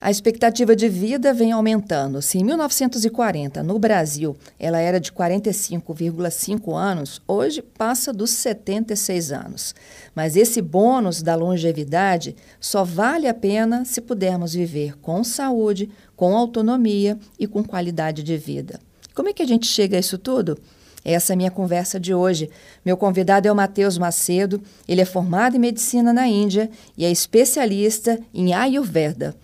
A 0.00 0.12
expectativa 0.12 0.76
de 0.76 0.88
vida 0.88 1.34
vem 1.34 1.50
aumentando. 1.50 2.22
Se 2.22 2.38
em 2.38 2.44
1940, 2.44 3.64
no 3.64 3.80
Brasil, 3.80 4.36
ela 4.56 4.78
era 4.78 5.00
de 5.00 5.10
45,5 5.10 6.72
anos, 6.72 7.20
hoje 7.26 7.60
passa 7.60 8.12
dos 8.12 8.30
76 8.30 9.32
anos. 9.32 9.74
Mas 10.14 10.36
esse 10.36 10.62
bônus 10.62 11.20
da 11.20 11.34
longevidade 11.34 12.36
só 12.60 12.84
vale 12.84 13.26
a 13.26 13.34
pena 13.34 13.84
se 13.84 14.00
pudermos 14.00 14.54
viver 14.54 14.96
com 15.00 15.24
saúde, 15.24 15.90
com 16.14 16.36
autonomia 16.36 17.18
e 17.36 17.48
com 17.48 17.64
qualidade 17.64 18.22
de 18.22 18.36
vida. 18.36 18.78
Como 19.12 19.28
é 19.28 19.32
que 19.32 19.42
a 19.42 19.46
gente 19.46 19.66
chega 19.66 19.96
a 19.96 20.00
isso 20.00 20.16
tudo? 20.16 20.56
Essa 21.04 21.32
é 21.32 21.34
a 21.34 21.36
minha 21.36 21.50
conversa 21.50 21.98
de 21.98 22.14
hoje. 22.14 22.48
Meu 22.84 22.96
convidado 22.96 23.48
é 23.48 23.52
o 23.52 23.56
Matheus 23.56 23.98
Macedo. 23.98 24.62
Ele 24.86 25.00
é 25.00 25.04
formado 25.04 25.56
em 25.56 25.58
medicina 25.58 26.12
na 26.12 26.28
Índia 26.28 26.70
e 26.96 27.04
é 27.04 27.10
especialista 27.10 28.16
em 28.32 28.54
Ayurveda. 28.54 29.34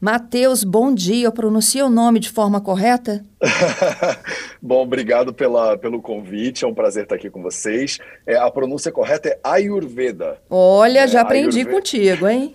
Matheus, 0.00 0.62
bom 0.62 0.94
dia. 0.94 1.26
Eu 1.26 1.32
pronuncio 1.32 1.86
o 1.86 1.90
nome 1.90 2.20
de 2.20 2.30
forma 2.30 2.60
correta? 2.60 3.24
bom, 4.62 4.82
obrigado 4.82 5.34
pela, 5.34 5.76
pelo 5.76 6.00
convite. 6.00 6.64
É 6.64 6.68
um 6.68 6.74
prazer 6.74 7.02
estar 7.02 7.16
aqui 7.16 7.28
com 7.28 7.42
vocês. 7.42 7.98
É, 8.24 8.36
a 8.36 8.48
pronúncia 8.48 8.92
correta 8.92 9.28
é 9.28 9.40
Ayurveda. 9.42 10.40
Olha, 10.48 11.00
é, 11.00 11.08
já 11.08 11.22
aprendi 11.22 11.58
Ayurveda. 11.58 11.76
contigo, 11.76 12.28
hein? 12.28 12.54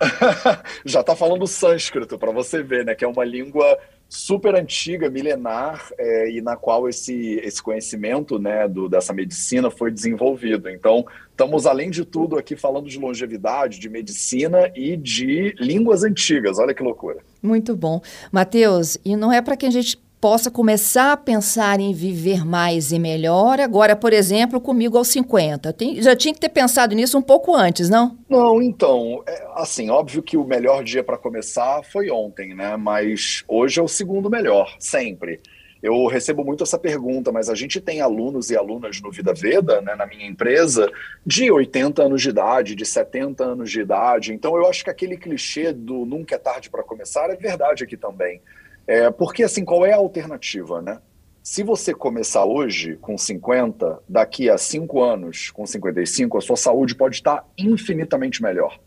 já 0.84 1.00
está 1.00 1.16
falando 1.16 1.46
sânscrito, 1.46 2.18
para 2.18 2.30
você 2.30 2.62
ver, 2.62 2.84
né? 2.84 2.94
Que 2.94 3.04
é 3.04 3.08
uma 3.08 3.24
língua 3.24 3.78
super 4.08 4.54
antiga, 4.54 5.10
milenar, 5.10 5.90
é, 5.98 6.30
e 6.30 6.40
na 6.40 6.56
qual 6.56 6.88
esse, 6.88 7.40
esse 7.42 7.62
conhecimento 7.62 8.38
né, 8.38 8.68
do, 8.68 8.88
dessa 8.88 9.12
medicina 9.12 9.70
foi 9.70 9.90
desenvolvido. 9.90 10.68
Então, 10.68 11.04
estamos, 11.30 11.66
além 11.66 11.90
de 11.90 12.04
tudo, 12.04 12.38
aqui 12.38 12.56
falando 12.56 12.88
de 12.88 12.98
longevidade, 12.98 13.78
de 13.78 13.88
medicina 13.88 14.70
e 14.74 14.96
de 14.96 15.54
línguas 15.58 16.04
antigas. 16.04 16.58
Olha 16.58 16.72
que 16.72 16.82
loucura. 16.82 17.18
Muito 17.42 17.76
bom. 17.76 18.00
Matheus, 18.30 18.96
e 19.04 19.16
não 19.16 19.32
é 19.32 19.42
para 19.42 19.56
que 19.56 19.66
a 19.66 19.70
gente 19.70 19.98
possa 20.20 20.50
começar 20.50 21.12
a 21.12 21.16
pensar 21.16 21.78
em 21.80 21.92
viver 21.92 22.44
mais 22.44 22.92
e 22.92 22.98
melhor. 22.98 23.60
Agora, 23.60 23.94
por 23.94 24.12
exemplo, 24.12 24.60
comigo 24.60 24.96
aos 24.96 25.08
50. 25.08 25.72
Tem, 25.72 26.00
já 26.00 26.16
tinha 26.16 26.32
que 26.32 26.40
ter 26.40 26.48
pensado 26.48 26.94
nisso 26.94 27.18
um 27.18 27.22
pouco 27.22 27.54
antes, 27.54 27.88
não? 27.88 28.16
Não, 28.28 28.62
então, 28.62 29.22
é, 29.26 29.46
assim, 29.54 29.90
óbvio 29.90 30.22
que 30.22 30.36
o 30.36 30.44
melhor 30.44 30.82
dia 30.82 31.04
para 31.04 31.18
começar 31.18 31.82
foi 31.84 32.10
ontem, 32.10 32.54
né? 32.54 32.76
Mas 32.76 33.44
hoje 33.46 33.78
é 33.78 33.82
o 33.82 33.88
segundo 33.88 34.30
melhor, 34.30 34.74
sempre. 34.78 35.40
Eu 35.82 36.06
recebo 36.06 36.42
muito 36.42 36.64
essa 36.64 36.78
pergunta, 36.78 37.30
mas 37.30 37.48
a 37.48 37.54
gente 37.54 37.80
tem 37.80 38.00
alunos 38.00 38.50
e 38.50 38.56
alunas 38.56 39.00
no 39.00 39.12
Vida 39.12 39.34
Veda, 39.34 39.80
né, 39.82 39.94
na 39.94 40.06
minha 40.06 40.26
empresa, 40.26 40.90
de 41.24 41.50
80 41.50 42.02
anos 42.02 42.22
de 42.22 42.30
idade, 42.30 42.74
de 42.74 42.84
70 42.84 43.44
anos 43.44 43.70
de 43.70 43.80
idade. 43.82 44.32
Então 44.32 44.56
eu 44.56 44.66
acho 44.66 44.82
que 44.82 44.90
aquele 44.90 45.16
clichê 45.16 45.72
do 45.72 46.06
nunca 46.06 46.34
é 46.34 46.38
tarde 46.38 46.70
para 46.70 46.82
começar 46.82 47.30
é 47.30 47.36
verdade 47.36 47.84
aqui 47.84 47.96
também. 47.96 48.40
É, 48.86 49.10
porque, 49.10 49.42
assim, 49.42 49.64
qual 49.64 49.84
é 49.84 49.92
a 49.92 49.96
alternativa, 49.96 50.80
né? 50.80 51.00
Se 51.42 51.62
você 51.62 51.94
começar 51.94 52.44
hoje 52.44 52.96
com 52.96 53.16
50, 53.16 54.02
daqui 54.08 54.50
a 54.50 54.58
5 54.58 55.00
anos 55.00 55.50
com 55.50 55.64
55, 55.64 56.38
a 56.38 56.40
sua 56.40 56.56
saúde 56.56 56.94
pode 56.94 57.16
estar 57.16 57.44
infinitamente 57.56 58.42
melhor. 58.42 58.80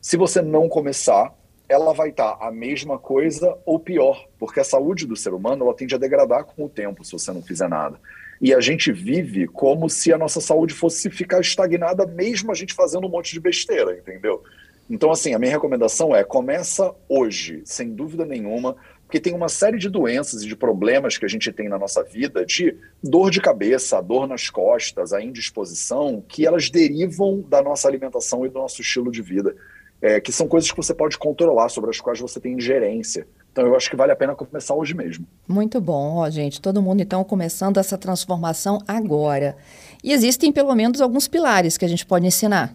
Se 0.00 0.16
você 0.16 0.42
não 0.42 0.68
começar, 0.68 1.34
ela 1.68 1.94
vai 1.94 2.10
estar 2.10 2.36
a 2.40 2.50
mesma 2.50 2.98
coisa 2.98 3.56
ou 3.64 3.78
pior, 3.78 4.28
porque 4.38 4.60
a 4.60 4.64
saúde 4.64 5.06
do 5.06 5.16
ser 5.16 5.32
humano 5.32 5.64
ela 5.64 5.74
tende 5.74 5.94
a 5.94 5.98
degradar 5.98 6.44
com 6.44 6.66
o 6.66 6.68
tempo 6.68 7.02
se 7.02 7.12
você 7.12 7.32
não 7.32 7.40
fizer 7.40 7.68
nada. 7.68 7.98
E 8.42 8.52
a 8.52 8.60
gente 8.60 8.92
vive 8.92 9.46
como 9.46 9.88
se 9.88 10.12
a 10.12 10.18
nossa 10.18 10.40
saúde 10.40 10.74
fosse 10.74 11.08
ficar 11.08 11.40
estagnada 11.40 12.04
mesmo 12.04 12.52
a 12.52 12.54
gente 12.54 12.74
fazendo 12.74 13.06
um 13.06 13.10
monte 13.10 13.32
de 13.32 13.40
besteira, 13.40 13.96
entendeu? 13.96 14.42
Então, 14.90 15.10
assim, 15.10 15.32
a 15.32 15.38
minha 15.38 15.52
recomendação 15.52 16.14
é 16.14 16.22
começa 16.22 16.94
hoje, 17.08 17.62
sem 17.64 17.94
dúvida 17.94 18.26
nenhuma 18.26 18.76
porque 19.12 19.20
tem 19.20 19.34
uma 19.34 19.50
série 19.50 19.76
de 19.76 19.90
doenças 19.90 20.42
e 20.42 20.48
de 20.48 20.56
problemas 20.56 21.18
que 21.18 21.26
a 21.26 21.28
gente 21.28 21.52
tem 21.52 21.68
na 21.68 21.78
nossa 21.78 22.02
vida, 22.02 22.46
de 22.46 22.74
dor 23.04 23.30
de 23.30 23.42
cabeça, 23.42 24.00
dor 24.00 24.26
nas 24.26 24.48
costas, 24.48 25.12
a 25.12 25.20
indisposição, 25.20 26.24
que 26.26 26.46
elas 26.46 26.70
derivam 26.70 27.44
da 27.46 27.62
nossa 27.62 27.86
alimentação 27.86 28.46
e 28.46 28.48
do 28.48 28.58
nosso 28.58 28.80
estilo 28.80 29.12
de 29.12 29.20
vida, 29.20 29.54
é, 30.00 30.18
que 30.18 30.32
são 30.32 30.48
coisas 30.48 30.70
que 30.70 30.76
você 30.78 30.94
pode 30.94 31.18
controlar, 31.18 31.68
sobre 31.68 31.90
as 31.90 32.00
quais 32.00 32.20
você 32.20 32.40
tem 32.40 32.54
ingerência. 32.54 33.26
Então 33.52 33.66
eu 33.66 33.76
acho 33.76 33.90
que 33.90 33.96
vale 33.96 34.12
a 34.12 34.16
pena 34.16 34.34
começar 34.34 34.74
hoje 34.74 34.94
mesmo. 34.94 35.26
Muito 35.46 35.78
bom, 35.78 36.16
ó, 36.16 36.30
gente. 36.30 36.58
Todo 36.58 36.80
mundo 36.80 37.02
então 37.02 37.22
começando 37.22 37.76
essa 37.76 37.98
transformação 37.98 38.78
agora. 38.88 39.58
E 40.02 40.10
existem 40.10 40.50
pelo 40.50 40.74
menos 40.74 41.02
alguns 41.02 41.28
pilares 41.28 41.76
que 41.76 41.84
a 41.84 41.88
gente 41.88 42.06
pode 42.06 42.26
ensinar. 42.26 42.74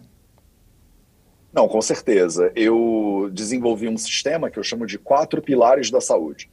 Não, 1.58 1.66
com 1.66 1.82
certeza. 1.82 2.52
Eu 2.54 3.28
desenvolvi 3.32 3.88
um 3.88 3.98
sistema 3.98 4.48
que 4.48 4.60
eu 4.60 4.62
chamo 4.62 4.86
de 4.86 4.96
quatro 4.96 5.42
pilares 5.42 5.90
da 5.90 6.00
saúde. 6.00 6.48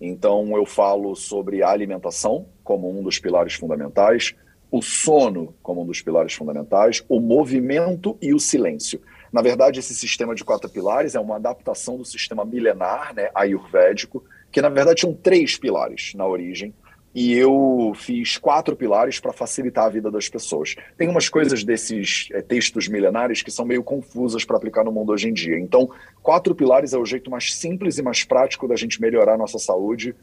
Então, 0.00 0.56
eu 0.56 0.64
falo 0.64 1.14
sobre 1.14 1.62
a 1.62 1.68
alimentação 1.68 2.46
como 2.64 2.88
um 2.88 3.02
dos 3.02 3.18
pilares 3.18 3.52
fundamentais, 3.52 4.34
o 4.70 4.80
sono 4.80 5.54
como 5.62 5.82
um 5.82 5.86
dos 5.86 6.00
pilares 6.00 6.32
fundamentais, 6.32 7.04
o 7.06 7.20
movimento 7.20 8.16
e 8.18 8.32
o 8.32 8.38
silêncio. 8.38 8.98
Na 9.30 9.42
verdade, 9.42 9.80
esse 9.80 9.94
sistema 9.94 10.34
de 10.34 10.42
quatro 10.42 10.70
pilares 10.70 11.14
é 11.14 11.20
uma 11.20 11.36
adaptação 11.36 11.98
do 11.98 12.06
sistema 12.06 12.42
milenar, 12.42 13.14
né, 13.14 13.28
ayurvédico, 13.34 14.24
que 14.50 14.62
na 14.62 14.70
verdade 14.70 15.00
tinham 15.00 15.12
três 15.12 15.58
pilares 15.58 16.14
na 16.14 16.26
origem, 16.26 16.72
e 17.16 17.32
eu 17.32 17.92
fiz 17.94 18.36
quatro 18.36 18.76
pilares 18.76 19.18
para 19.18 19.32
facilitar 19.32 19.86
a 19.86 19.88
vida 19.88 20.10
das 20.10 20.28
pessoas. 20.28 20.76
Tem 20.98 21.08
umas 21.08 21.30
coisas 21.30 21.64
desses 21.64 22.28
é, 22.30 22.42
textos 22.42 22.88
milenares 22.88 23.42
que 23.42 23.50
são 23.50 23.64
meio 23.64 23.82
confusas 23.82 24.44
para 24.44 24.58
aplicar 24.58 24.84
no 24.84 24.92
mundo 24.92 25.12
hoje 25.12 25.26
em 25.26 25.32
dia. 25.32 25.58
Então, 25.58 25.88
quatro 26.22 26.54
pilares 26.54 26.92
é 26.92 26.98
o 26.98 27.06
jeito 27.06 27.30
mais 27.30 27.54
simples 27.54 27.96
e 27.96 28.02
mais 28.02 28.22
prático 28.22 28.68
da 28.68 28.76
gente 28.76 29.00
melhorar 29.00 29.32
a 29.32 29.38
nossa 29.38 29.58
saúde 29.58 30.14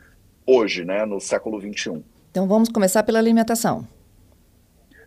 hoje, 0.45 0.85
né, 0.85 1.03
no 1.03 1.19
século 1.19 1.59
21. 1.59 2.03
Então, 2.29 2.47
vamos 2.47 2.69
começar 2.69 3.01
pela 3.01 3.17
alimentação. 3.17 3.87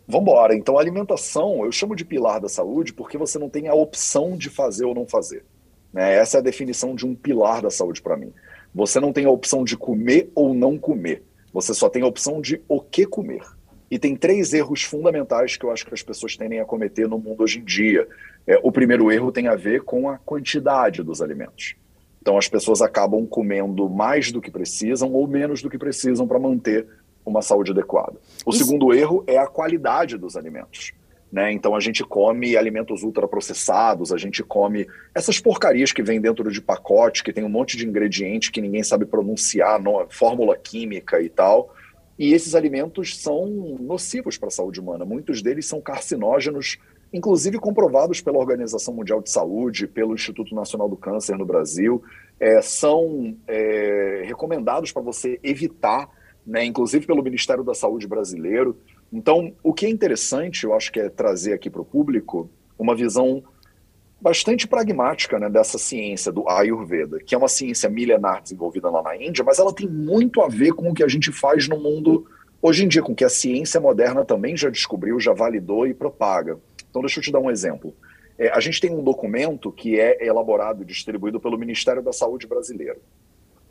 Vamos 0.09 0.29
embora. 0.29 0.57
Então, 0.57 0.79
a 0.79 0.81
alimentação 0.81 1.65
eu 1.65 1.71
chamo 1.71 1.95
de 1.95 2.05
pilar 2.05 2.41
da 2.41 2.49
saúde 2.49 2.93
porque 2.93 3.17
você 3.17 3.39
não 3.39 3.49
tem 3.49 3.69
a 3.69 3.75
opção 3.75 4.37
de 4.37 4.51
fazer 4.51 4.87
ou 4.87 4.95
não 4.95 5.07
fazer. 5.07 5.45
Né? 5.93 6.17
Essa 6.17 6.39
é 6.39 6.41
a 6.41 6.43
definição 6.43 6.97
de 6.97 7.07
um 7.07 7.15
pilar 7.15 7.63
da 7.63 7.71
saúde 7.71 8.03
para 8.03 8.17
mim. 8.17 8.33
Você 8.75 8.99
não 8.99 9.13
tem 9.13 9.25
a 9.25 9.31
opção 9.31 9.63
de 9.63 9.77
comer 9.77 10.33
ou 10.35 10.53
não 10.53 10.77
comer 10.77 11.23
você 11.53 11.73
só 11.73 11.89
tem 11.89 12.03
a 12.03 12.07
opção 12.07 12.41
de 12.41 12.61
o 12.69 12.81
que 12.81 13.07
comer. 13.07 13.43
E 13.91 13.99
tem 13.99 14.17
três 14.17 14.53
erros 14.53 14.83
fundamentais 14.83 15.57
que 15.57 15.65
eu 15.65 15.71
acho 15.71 15.87
que 15.87 15.95
as 15.95 16.03
pessoas 16.03 16.37
tendem 16.37 16.61
a 16.61 16.65
cometer 16.65 17.09
no 17.09 17.19
mundo 17.19 17.43
hoje 17.43 17.61
em 17.61 17.65
dia. 17.65 18.07
É, 18.47 18.59
o 18.63 18.73
primeiro 18.73 19.11
erro 19.11 19.31
tem 19.31 19.47
a 19.47 19.55
ver 19.55 19.83
com 19.83 20.09
a 20.09 20.19
quantidade 20.19 21.03
dos 21.03 21.23
alimentos. 21.23 21.77
Então 22.21 22.37
as 22.37 22.49
pessoas 22.49 22.83
acabam 22.83 23.25
comendo 23.27 23.89
mais 23.89 24.33
do 24.33 24.41
que 24.41 24.51
precisam 24.51 25.13
ou 25.13 25.29
menos 25.29 25.63
do 25.63 25.71
que 25.71 25.79
precisam 25.79 26.27
para 26.27 26.41
manter 26.41 26.87
uma 27.25 27.43
saúde 27.43 27.71
adequada. 27.71 28.15
O 28.45 28.51
Isso... 28.51 28.65
segundo 28.65 28.93
erro 28.93 29.23
é 29.27 29.39
a 29.39 29.47
qualidade 29.47 30.17
dos 30.17 30.37
alimentos. 30.37 30.93
Né? 31.37 31.53
Então 31.53 31.77
a 31.77 31.81
gente 31.81 32.03
come 32.03 32.57
alimentos 32.57 33.03
ultraprocessados, 33.03 34.11
a 34.11 34.17
gente 34.17 34.43
come 34.43 34.87
essas 35.15 35.39
porcarias 35.39 35.93
que 35.93 36.03
vêm 36.03 36.19
dentro 36.19 36.51
de 36.51 36.63
pacote, 36.63 37.23
que 37.23 37.31
tem 37.31 37.45
um 37.45 37.49
monte 37.51 37.77
de 37.77 37.87
ingrediente 37.87 38.51
que 38.51 38.59
ninguém 38.59 38.83
sabe 38.83 39.05
pronunciar, 39.05 39.79
não, 39.79 40.07
fórmula 40.09 40.57
química 40.57 41.21
e 41.21 41.29
tal. 41.29 41.75
E 42.19 42.33
esses 42.33 42.55
alimentos 42.55 43.19
são 43.19 43.47
nocivos 43.79 44.39
para 44.39 44.49
a 44.49 44.51
saúde 44.51 44.81
humana. 44.81 45.05
Muitos 45.05 45.43
deles 45.43 45.67
são 45.67 45.79
carcinógenos, 45.79 46.79
inclusive 47.13 47.59
comprovados 47.59 48.23
pela 48.23 48.39
Organização 48.39 48.95
Mundial 48.95 49.21
de 49.21 49.31
Saúde, 49.31 49.87
pelo 49.87 50.15
Instituto 50.15 50.55
Nacional 50.55 50.89
do 50.89 50.97
Câncer 50.97 51.37
no 51.37 51.45
Brasil. 51.45 52.03
É, 52.41 52.63
são 52.63 53.37
é, 53.47 54.23
recomendados 54.25 54.91
para 54.91 55.03
você 55.03 55.39
evitar, 55.43 56.09
né, 56.47 56.65
inclusive 56.65 57.07
pelo 57.07 57.23
Ministério 57.23 57.63
da 57.63 57.75
Saúde 57.75 58.07
brasileiro. 58.07 58.75
Então, 59.13 59.53
o 59.63 59.73
que 59.73 59.87
é 59.87 59.89
interessante, 59.89 60.65
eu 60.65 60.75
acho 60.75 60.91
que 60.91 61.01
é 61.01 61.09
trazer 61.09 61.53
aqui 61.53 61.71
para 61.71 61.81
o 61.81 61.85
público 61.85 62.51
uma 62.79 62.95
visão 62.95 63.43
bastante 64.21 64.67
pragmática 64.67 65.39
né, 65.39 65.49
dessa 65.49 65.79
ciência 65.79 66.33
do 66.33 66.49
Ayurveda, 66.49 67.19
que 67.21 67.35
é 67.35 67.39
uma 67.39 67.49
ciência 67.49 67.89
milenar 67.89 68.43
desenvolvida 68.43 68.91
lá 68.91 69.03
na 69.03 69.17
Índia, 69.17 69.45
mas 69.45 69.59
ela 69.59 69.75
tem 69.75 69.89
muito 69.89 70.43
a 70.43 70.49
ver 70.49 70.73
com 70.73 70.91
o 70.91 70.95
que 70.95 71.05
a 71.05 71.09
gente 71.09 71.31
faz 71.31 71.69
no 71.69 71.79
mundo 71.79 72.27
hoje 72.61 72.85
em 72.85 72.89
dia, 72.89 73.03
com 73.03 73.13
o 73.13 73.15
que 73.15 73.25
a 73.25 73.29
ciência 73.29 73.81
moderna 73.81 74.25
também 74.25 74.57
já 74.57 74.71
descobriu, 74.71 75.21
já 75.21 75.33
validou 75.33 75.87
e 75.87 75.95
propaga. 75.95 76.59
Então, 76.91 77.03
deixa 77.03 77.21
eu 77.21 77.23
te 77.23 77.31
dar 77.31 77.41
um 77.41 77.51
exemplo. 77.51 77.95
É, 78.39 78.49
a 78.51 78.61
gente 78.61 78.81
tem 78.81 78.91
um 78.91 79.03
documento 79.03 79.71
que 79.71 79.99
é 79.99 80.27
elaborado 80.27 80.83
e 80.83 80.87
distribuído 80.87 81.39
pelo 81.39 81.59
Ministério 81.59 82.03
da 82.03 82.13
Saúde 82.13 82.47
brasileiro. 82.47 83.01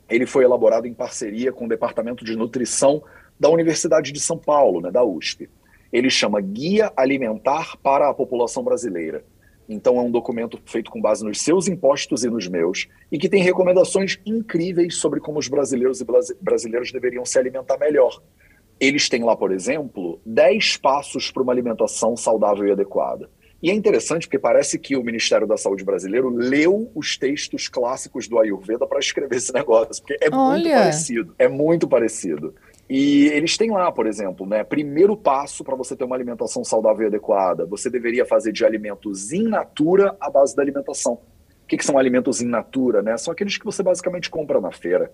Ele 0.08 0.26
foi 0.26 0.44
elaborado 0.44 0.86
em 0.86 0.94
parceria 0.94 1.52
com 1.52 1.66
o 1.66 1.68
Departamento 1.68 2.24
de 2.24 2.36
Nutrição 2.36 3.02
da 3.38 3.48
Universidade 3.48 4.12
de 4.12 4.20
São 4.20 4.38
Paulo, 4.38 4.80
né, 4.80 4.90
da 4.90 5.04
USP. 5.04 5.48
Ele 5.92 6.10
chama 6.10 6.40
Guia 6.40 6.92
Alimentar 6.96 7.76
para 7.82 8.08
a 8.08 8.14
População 8.14 8.62
Brasileira. 8.62 9.24
Então 9.68 9.98
é 9.98 10.02
um 10.02 10.10
documento 10.10 10.60
feito 10.64 10.90
com 10.90 11.00
base 11.00 11.24
nos 11.24 11.40
seus 11.40 11.66
impostos 11.66 12.24
e 12.24 12.30
nos 12.30 12.46
meus 12.46 12.86
e 13.10 13.18
que 13.18 13.28
tem 13.28 13.42
recomendações 13.42 14.18
incríveis 14.24 14.96
sobre 14.96 15.20
como 15.20 15.38
os 15.38 15.48
brasileiros 15.48 16.00
e 16.00 16.06
brasileiros 16.40 16.92
deveriam 16.92 17.24
se 17.24 17.38
alimentar 17.38 17.76
melhor. 17.78 18.22
Eles 18.78 19.08
têm 19.08 19.24
lá, 19.24 19.34
por 19.34 19.52
exemplo, 19.52 20.20
10 20.24 20.76
passos 20.76 21.30
para 21.30 21.42
uma 21.42 21.52
alimentação 21.52 22.16
saudável 22.16 22.66
e 22.66 22.72
adequada. 22.72 23.28
E 23.62 23.70
é 23.70 23.74
interessante 23.74 24.26
porque 24.26 24.38
parece 24.38 24.78
que 24.78 24.96
o 24.96 25.02
Ministério 25.02 25.46
da 25.46 25.56
Saúde 25.56 25.82
brasileiro 25.82 26.28
leu 26.28 26.90
os 26.94 27.16
textos 27.16 27.68
clássicos 27.68 28.28
do 28.28 28.38
Ayurveda 28.38 28.86
para 28.86 28.98
escrever 28.98 29.36
esse 29.36 29.52
negócio, 29.54 30.02
porque 30.02 30.18
é 30.22 30.28
Olha. 30.30 30.52
muito 30.52 30.70
parecido. 30.70 31.34
É 31.38 31.48
muito 31.48 31.88
parecido. 31.88 32.54
E 32.88 33.26
eles 33.28 33.56
têm 33.56 33.70
lá, 33.70 33.90
por 33.90 34.06
exemplo, 34.06 34.46
né? 34.46 34.62
Primeiro 34.62 35.16
passo 35.16 35.64
para 35.64 35.74
você 35.74 35.96
ter 35.96 36.04
uma 36.04 36.14
alimentação 36.14 36.64
saudável 36.64 37.04
e 37.04 37.06
adequada, 37.06 37.66
você 37.66 37.90
deveria 37.90 38.24
fazer 38.24 38.52
de 38.52 38.64
alimentos 38.64 39.32
in 39.32 39.42
natura 39.42 40.16
a 40.20 40.30
base 40.30 40.54
da 40.54 40.62
alimentação. 40.62 41.14
O 41.14 41.66
que, 41.66 41.76
que 41.76 41.84
são 41.84 41.98
alimentos 41.98 42.40
in 42.40 42.46
natura, 42.46 43.02
né? 43.02 43.16
São 43.16 43.32
aqueles 43.32 43.58
que 43.58 43.64
você 43.64 43.82
basicamente 43.82 44.30
compra 44.30 44.60
na 44.60 44.70
feira. 44.70 45.12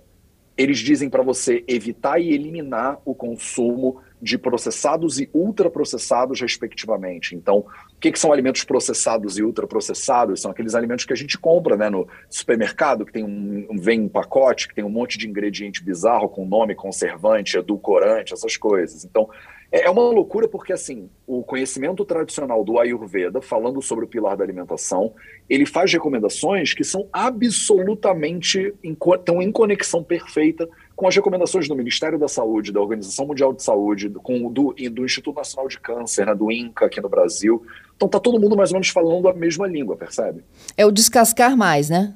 Eles 0.55 0.81
dizem 0.81 1.09
para 1.09 1.23
você 1.23 1.65
evitar 1.67 2.21
e 2.21 2.33
eliminar 2.33 3.01
o 3.07 3.15
consumo 3.15 4.03
de 4.23 4.39
processados 4.39 5.19
e 5.19 5.29
ultraprocessados, 5.35 6.41
respectivamente. 6.41 7.35
Então, 7.35 7.59
o 7.59 8.01
que, 8.01 8.13
que, 8.13 8.19
são 8.19 8.33
alimentos 8.33 8.63
processados 8.63 9.37
e 9.37 9.43
ultraprocessados? 9.43 10.41
São 10.41 10.53
aqueles 10.53 10.77
alimentos 10.77 11.05
que 11.05 11.13
a 11.13 11.17
gente 11.17 11.37
compra 11.37 11.77
né, 11.77 11.91
no 11.91 12.07
supermercado, 12.31 13.05
que 13.05 13.13
tem 13.13 13.25
um, 13.25 13.67
um, 13.69 13.77
vem 13.77 14.03
em 14.03 14.09
pacote, 14.09 14.69
que 14.69 14.75
tem 14.77 14.85
um 14.85 14.89
monte 14.89 15.19
de 15.19 15.29
ingrediente 15.29 15.83
bizarro 15.83 16.29
com 16.29 16.47
nome, 16.47 16.77
conservante, 16.77 17.59
edulcorante, 17.59 18.33
essas 18.33 18.57
coisas. 18.57 19.05
Então, 19.05 19.29
é, 19.73 19.87
é 19.87 19.91
uma 19.91 20.03
loucura 20.03 20.47
porque, 20.47 20.73
assim, 20.73 21.11
o 21.27 21.43
conhecimento 21.43 22.05
tradicional 22.05 22.63
do 22.63 22.79
Ayurveda, 22.79 23.43
falando 23.43 23.83
sobre 23.83 24.05
o 24.05 24.09
pilar 24.09 24.37
da 24.37 24.45
alimentação, 24.45 25.15
ele 25.51 25.67
faz 25.67 25.93
recomendações 25.93 26.75
que 26.75 26.85
são 26.85 27.09
absolutamente, 27.13 28.73
estão 28.85 29.43
em 29.43 29.51
conexão 29.51 30.05
perfeita 30.05 30.69
com 30.95 31.07
as 31.07 31.15
recomendações 31.15 31.69
do 31.69 31.75
Ministério 31.75 32.19
da 32.19 32.29
Saúde, 32.29 32.73
da 32.73 32.81
Organização 32.81 33.27
Mundial 33.27 33.53
de 33.53 33.63
Saúde, 33.63 34.11
com, 34.11 34.53
do, 34.53 34.75
do 34.91 35.05
Instituto 35.05 35.37
Nacional 35.37 35.69
de 35.69 35.79
Câncer, 35.79 36.27
né, 36.27 36.35
do 36.35 36.51
INCA 36.51 36.87
aqui 36.87 37.01
no 37.01 37.09
Brasil. 37.09 37.65
Então 37.97 38.09
tá 38.09 38.21
todo 38.21 38.41
mundo 38.41 38.57
mais 38.57 38.71
ou 38.71 38.75
menos 38.75 38.89
falando 38.89 39.29
a 39.29 39.35
mesma 39.35 39.67
língua, 39.67 39.97
percebe? 39.97 40.45
É 40.77 40.85
o 40.85 40.91
descascar 40.91 41.57
mais, 41.57 41.89
né? 41.89 42.15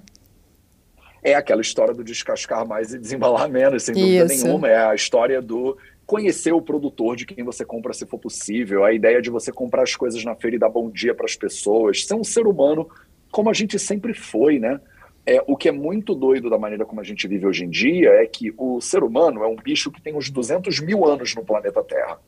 É 1.23 1.35
aquela 1.35 1.61
história 1.61 1.93
do 1.93 2.05
descascar 2.05 2.67
mais 2.67 2.93
e 2.93 2.99
desembalar 2.99 3.49
menos, 3.51 3.83
sem 3.83 3.95
dúvida 3.95 4.33
Isso. 4.33 4.45
nenhuma. 4.45 4.69
É 4.69 4.87
a 4.87 4.95
história 4.95 5.43
do 5.43 5.77
conhecer 6.07 6.53
o 6.53 6.63
produtor 6.63 7.17
de 7.17 7.27
quem 7.27 7.43
você 7.43 7.65
compra 7.65 7.93
se 7.93 8.07
for 8.07 8.19
possível, 8.19 8.85
a 8.85 8.93
ideia 8.93 9.21
de 9.21 9.29
você 9.29 9.51
comprar 9.51 9.83
as 9.83 9.97
coisas 9.97 10.23
na 10.23 10.37
feira 10.37 10.55
e 10.55 10.59
dar 10.59 10.69
bom 10.69 10.89
dia 10.89 11.13
para 11.15 11.27
as 11.27 11.35
pessoas, 11.35 12.07
ser 12.07 12.15
um 12.15 12.23
ser 12.23 12.47
humano 12.47 12.89
como 13.31 13.51
a 13.51 13.53
gente 13.53 13.79
sempre 13.79 14.15
foi, 14.15 14.59
né? 14.59 14.81
É, 15.27 15.43
o 15.45 15.57
que 15.57 15.69
é 15.69 15.73
muito 15.73 16.15
doido 16.15 16.49
da 16.49 16.57
maneira 16.57 16.87
como 16.87 17.01
a 17.01 17.05
gente 17.05 17.27
vive 17.27 17.45
hoje 17.45 17.65
em 17.65 17.69
dia 17.69 18.11
é 18.11 18.27
que 18.27 18.55
o 18.57 18.81
ser 18.81 19.03
humano 19.03 19.43
é 19.43 19.49
um 19.49 19.57
bicho 19.57 19.91
que 19.91 20.01
tem 20.01 20.15
uns 20.15 20.31
200 20.31 20.79
mil 20.81 21.05
anos 21.05 21.35
no 21.35 21.45
planeta 21.45 21.83
Terra. 21.83 22.21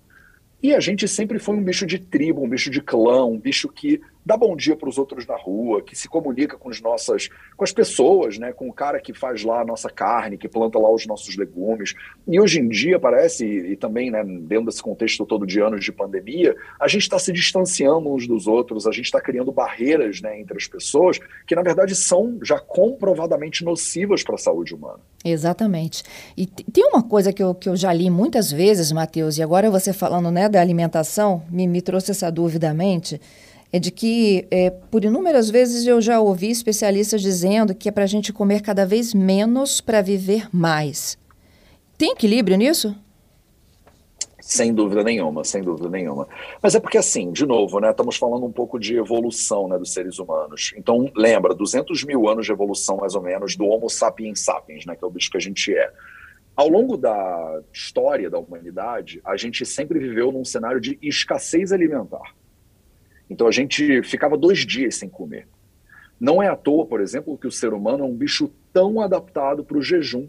E 0.60 0.74
a 0.74 0.80
gente 0.80 1.06
sempre 1.06 1.38
foi 1.38 1.54
um 1.54 1.62
bicho 1.62 1.86
de 1.86 2.00
tribo, 2.00 2.42
um 2.42 2.48
bicho 2.48 2.70
de 2.70 2.82
clã, 2.82 3.24
um 3.24 3.38
bicho 3.38 3.68
que 3.68 4.00
dá 4.28 4.36
bom 4.36 4.54
dia 4.54 4.76
para 4.76 4.90
os 4.90 4.98
outros 4.98 5.26
na 5.26 5.38
rua, 5.38 5.80
que 5.80 5.96
se 5.96 6.06
comunica 6.06 6.58
com 6.58 6.68
as 6.68 6.82
nossas, 6.82 7.30
com 7.56 7.64
as 7.64 7.72
pessoas, 7.72 8.36
né, 8.36 8.52
com 8.52 8.68
o 8.68 8.72
cara 8.74 9.00
que 9.00 9.14
faz 9.14 9.42
lá 9.42 9.62
a 9.62 9.64
nossa 9.64 9.88
carne, 9.88 10.36
que 10.36 10.46
planta 10.46 10.78
lá 10.78 10.92
os 10.92 11.06
nossos 11.06 11.34
legumes. 11.34 11.94
E 12.26 12.38
hoje 12.38 12.60
em 12.60 12.68
dia 12.68 13.00
parece, 13.00 13.46
e, 13.46 13.72
e 13.72 13.76
também, 13.76 14.10
né, 14.10 14.22
dentro 14.22 14.66
desse 14.66 14.82
contexto 14.82 15.24
todo 15.24 15.46
de 15.46 15.62
anos 15.62 15.82
de 15.82 15.90
pandemia, 15.90 16.54
a 16.78 16.86
gente 16.86 17.04
está 17.04 17.18
se 17.18 17.32
distanciando 17.32 18.12
uns 18.12 18.28
dos 18.28 18.46
outros, 18.46 18.86
a 18.86 18.92
gente 18.92 19.06
está 19.06 19.18
criando 19.18 19.50
barreiras, 19.50 20.20
né, 20.20 20.38
entre 20.38 20.58
as 20.58 20.66
pessoas 20.66 21.18
que 21.46 21.56
na 21.56 21.62
verdade 21.62 21.96
são 21.96 22.38
já 22.42 22.60
comprovadamente 22.60 23.64
nocivas 23.64 24.22
para 24.22 24.34
a 24.34 24.38
saúde 24.38 24.74
humana. 24.74 25.00
Exatamente. 25.24 26.02
E 26.36 26.46
tem 26.46 26.84
uma 26.84 27.02
coisa 27.02 27.32
que 27.32 27.42
eu, 27.42 27.54
que 27.54 27.70
eu 27.70 27.76
já 27.76 27.90
li 27.94 28.10
muitas 28.10 28.52
vezes, 28.52 28.92
Matheus, 28.92 29.38
e 29.38 29.42
agora 29.42 29.70
você 29.70 29.90
falando 29.94 30.30
né, 30.30 30.50
da 30.50 30.60
alimentação, 30.60 31.42
me, 31.50 31.66
me 31.66 31.80
trouxe 31.80 32.10
essa 32.10 32.30
dúvida 32.30 32.68
à 32.68 32.74
mente 32.74 33.18
é 33.72 33.78
de 33.78 33.90
que, 33.90 34.46
é, 34.50 34.70
por 34.70 35.04
inúmeras 35.04 35.50
vezes, 35.50 35.86
eu 35.86 36.00
já 36.00 36.20
ouvi 36.20 36.50
especialistas 36.50 37.20
dizendo 37.20 37.74
que 37.74 37.88
é 37.88 37.92
para 37.92 38.04
a 38.04 38.06
gente 38.08 38.32
comer 38.32 38.62
cada 38.62 38.86
vez 38.86 39.12
menos 39.12 39.80
para 39.80 40.00
viver 40.00 40.48
mais. 40.52 41.18
Tem 41.96 42.12
equilíbrio 42.12 42.56
nisso? 42.56 42.96
Sem 44.40 44.72
dúvida 44.72 45.04
nenhuma, 45.04 45.44
sem 45.44 45.62
dúvida 45.62 45.90
nenhuma. 45.90 46.26
Mas 46.62 46.74
é 46.74 46.80
porque, 46.80 46.96
assim, 46.96 47.30
de 47.30 47.44
novo, 47.44 47.78
né, 47.80 47.90
estamos 47.90 48.16
falando 48.16 48.46
um 48.46 48.52
pouco 48.52 48.78
de 48.78 48.96
evolução 48.96 49.68
né, 49.68 49.76
dos 49.76 49.92
seres 49.92 50.18
humanos. 50.18 50.72
Então, 50.74 51.10
lembra, 51.14 51.54
200 51.54 52.02
mil 52.04 52.26
anos 52.26 52.46
de 52.46 52.52
evolução, 52.52 52.96
mais 52.96 53.14
ou 53.14 53.20
menos, 53.20 53.56
do 53.56 53.66
Homo 53.66 53.90
sapiens 53.90 54.40
sapiens, 54.40 54.86
né, 54.86 54.96
que 54.96 55.04
é 55.04 55.06
o 55.06 55.10
bicho 55.10 55.30
que 55.30 55.36
a 55.36 55.40
gente 55.40 55.76
é. 55.76 55.92
Ao 56.56 56.66
longo 56.66 56.96
da 56.96 57.60
história 57.70 58.30
da 58.30 58.38
humanidade, 58.38 59.20
a 59.22 59.36
gente 59.36 59.66
sempre 59.66 59.98
viveu 59.98 60.32
num 60.32 60.44
cenário 60.46 60.80
de 60.80 60.98
escassez 61.02 61.70
alimentar. 61.70 62.34
Então 63.28 63.46
a 63.46 63.50
gente 63.50 64.02
ficava 64.02 64.36
dois 64.36 64.60
dias 64.60 64.96
sem 64.96 65.08
comer. 65.08 65.46
Não 66.20 66.42
é 66.42 66.48
à 66.48 66.56
toa, 66.56 66.86
por 66.86 67.00
exemplo, 67.00 67.38
que 67.38 67.46
o 67.46 67.52
ser 67.52 67.72
humano 67.72 68.04
é 68.04 68.06
um 68.06 68.14
bicho 68.14 68.50
tão 68.72 69.00
adaptado 69.00 69.62
para 69.62 69.78
o 69.78 69.82
jejum. 69.82 70.28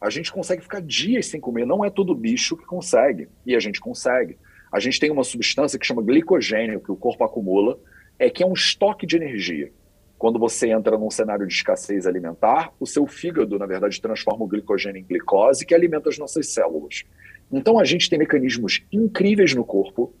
A 0.00 0.08
gente 0.08 0.32
consegue 0.32 0.62
ficar 0.62 0.80
dias 0.80 1.26
sem 1.26 1.40
comer, 1.40 1.66
não 1.66 1.84
é 1.84 1.90
todo 1.90 2.14
bicho 2.14 2.56
que 2.56 2.64
consegue, 2.64 3.28
e 3.44 3.54
a 3.54 3.60
gente 3.60 3.80
consegue. 3.80 4.38
A 4.72 4.78
gente 4.78 5.00
tem 5.00 5.10
uma 5.10 5.24
substância 5.24 5.78
que 5.78 5.86
chama 5.86 6.02
glicogênio, 6.02 6.80
que 6.80 6.92
o 6.92 6.96
corpo 6.96 7.24
acumula, 7.24 7.78
é 8.18 8.30
que 8.30 8.42
é 8.42 8.46
um 8.46 8.52
estoque 8.52 9.06
de 9.06 9.16
energia. 9.16 9.70
Quando 10.18 10.38
você 10.38 10.70
entra 10.70 10.98
num 10.98 11.10
cenário 11.10 11.46
de 11.46 11.54
escassez 11.54 12.06
alimentar, 12.06 12.72
o 12.80 12.86
seu 12.86 13.06
fígado, 13.06 13.58
na 13.58 13.66
verdade, 13.66 14.00
transforma 14.00 14.44
o 14.44 14.48
glicogênio 14.48 15.00
em 15.00 15.04
glicose, 15.04 15.64
que 15.64 15.74
alimenta 15.74 16.08
as 16.08 16.18
nossas 16.18 16.48
células. 16.48 17.04
Então 17.50 17.78
a 17.78 17.84
gente 17.84 18.10
tem 18.10 18.18
mecanismos 18.18 18.82
incríveis 18.92 19.54
no 19.54 19.64
corpo 19.64 20.12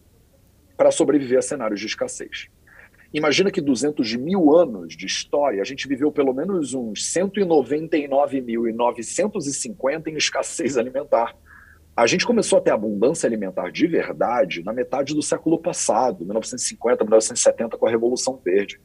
para 0.78 0.90
sobreviver 0.92 1.40
a 1.40 1.42
cenários 1.42 1.80
de 1.80 1.86
escassez. 1.86 2.46
Imagina 3.12 3.50
que 3.50 3.60
200 3.60 4.14
mil 4.14 4.54
anos 4.54 4.96
de 4.96 5.06
história, 5.06 5.60
a 5.60 5.64
gente 5.64 5.88
viveu 5.88 6.12
pelo 6.12 6.32
menos 6.32 6.72
uns 6.72 7.12
199.950 7.14 10.06
em 10.06 10.16
escassez 10.16 10.78
alimentar. 10.78 11.34
A 11.96 12.06
gente 12.06 12.24
começou 12.24 12.58
a 12.58 12.62
ter 12.62 12.70
abundância 12.70 13.26
alimentar 13.26 13.72
de 13.72 13.88
verdade 13.88 14.62
na 14.62 14.72
metade 14.72 15.12
do 15.14 15.22
século 15.22 15.58
passado, 15.58 16.24
1950, 16.24 17.02
1970, 17.02 17.76
com 17.76 17.86
a 17.86 17.90
Revolução 17.90 18.40
Verde. 18.44 18.80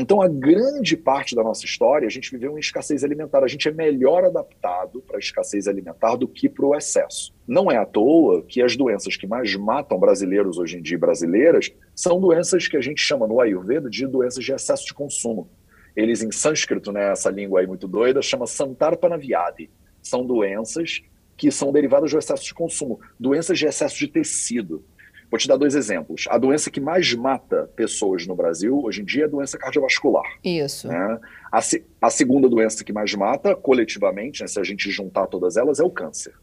Então, 0.00 0.22
a 0.22 0.28
grande 0.28 0.96
parte 0.96 1.34
da 1.34 1.42
nossa 1.42 1.64
história, 1.64 2.06
a 2.06 2.10
gente 2.10 2.30
viveu 2.30 2.56
em 2.56 2.60
escassez 2.60 3.02
alimentar. 3.02 3.42
A 3.42 3.48
gente 3.48 3.66
é 3.66 3.72
melhor 3.72 4.24
adaptado 4.24 5.02
para 5.02 5.16
a 5.16 5.18
escassez 5.18 5.66
alimentar 5.66 6.14
do 6.14 6.28
que 6.28 6.48
para 6.48 6.64
o 6.64 6.72
excesso. 6.72 7.34
Não 7.48 7.68
é 7.68 7.78
à 7.78 7.84
toa 7.84 8.44
que 8.44 8.62
as 8.62 8.76
doenças 8.76 9.16
que 9.16 9.26
mais 9.26 9.56
matam 9.56 9.98
brasileiros 9.98 10.56
hoje 10.56 10.78
em 10.78 10.82
dia, 10.82 10.96
brasileiras, 10.96 11.72
são 11.96 12.20
doenças 12.20 12.68
que 12.68 12.76
a 12.76 12.80
gente 12.80 13.00
chama 13.00 13.26
no 13.26 13.40
Ayurveda 13.40 13.90
de 13.90 14.06
doenças 14.06 14.44
de 14.44 14.52
excesso 14.52 14.86
de 14.86 14.94
consumo. 14.94 15.50
Eles, 15.96 16.22
em 16.22 16.30
sânscrito, 16.30 16.92
né, 16.92 17.10
essa 17.10 17.28
língua 17.28 17.58
aí 17.58 17.66
muito 17.66 17.88
doida, 17.88 18.22
chama 18.22 18.46
Santarpanavyadi. 18.46 19.68
São 20.00 20.24
doenças 20.24 21.02
que 21.36 21.50
são 21.50 21.72
derivadas 21.72 22.12
do 22.12 22.18
excesso 22.18 22.44
de 22.44 22.54
consumo, 22.54 23.00
doenças 23.18 23.58
de 23.58 23.66
excesso 23.66 23.98
de 23.98 24.06
tecido. 24.06 24.84
Vou 25.30 25.38
te 25.38 25.46
dar 25.46 25.56
dois 25.56 25.74
exemplos. 25.74 26.24
A 26.28 26.38
doença 26.38 26.70
que 26.70 26.80
mais 26.80 27.12
mata 27.14 27.70
pessoas 27.76 28.26
no 28.26 28.34
Brasil 28.34 28.82
hoje 28.82 29.02
em 29.02 29.04
dia 29.04 29.24
é 29.24 29.26
a 29.26 29.30
doença 29.30 29.58
cardiovascular. 29.58 30.24
Isso. 30.42 30.88
Né? 30.88 31.20
A, 31.52 31.60
a, 32.00 32.10
segunda 32.10 32.48
doença 32.48 32.82
que 32.82 32.92
mais 32.92 33.14
mata, 33.14 33.54
coletivamente, 33.54 34.40
né, 34.40 34.46
se 34.46 34.58
a 34.58 34.64
gente 34.64 34.90
juntar 34.90 35.26
todas 35.26 35.56
elas, 35.56 35.80
é 35.80 35.84
o 35.84 35.90
câncer. 35.90 36.34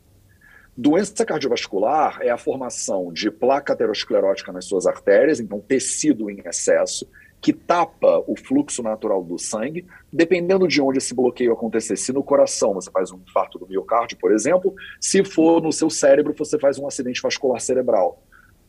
Doença 0.77 1.25
cardiovascular 1.25 2.20
é 2.22 2.30
a 2.30 2.38
formação 2.38 3.12
de 3.12 3.32
placa 3.32 3.74
aterosclerótica 3.74 4.51
nas 4.51 4.65
suas 4.65 4.86
artérias, 4.86 5.39
então 5.39 5.60
tecido 5.60 6.30
em 6.30 6.42
excesso, 6.46 7.08
que 7.42 7.54
tapa 7.54 8.24
o 8.27 8.36
fluxo 8.36 8.84
natural 8.84 9.24
do 9.24 9.38
sangue, 9.38 9.86
dependendo 10.12 10.68
de 10.68 10.82
onde 10.82 10.98
esse 10.98 11.13
bloqueio 11.13 11.54
acontecer. 11.54 11.96
Se 11.96 12.12
no 12.12 12.24
coração 12.24 12.74
você 12.74 12.92
faz 12.92 13.12
um 13.12 13.20
infarto 13.20 13.58
do 13.58 13.68
miocárdio, 13.68 14.18
por 14.18 14.32
exemplo, 14.32 14.74
se 15.00 15.24
for 15.24 15.62
no 15.62 15.72
seu 15.72 15.89
cérebro, 15.89 16.36
você 16.38 16.60
faz 16.60 16.77
um 16.77 16.88
acidente 16.88 17.22
vascular 17.22 17.62
cerebral. 17.62 18.22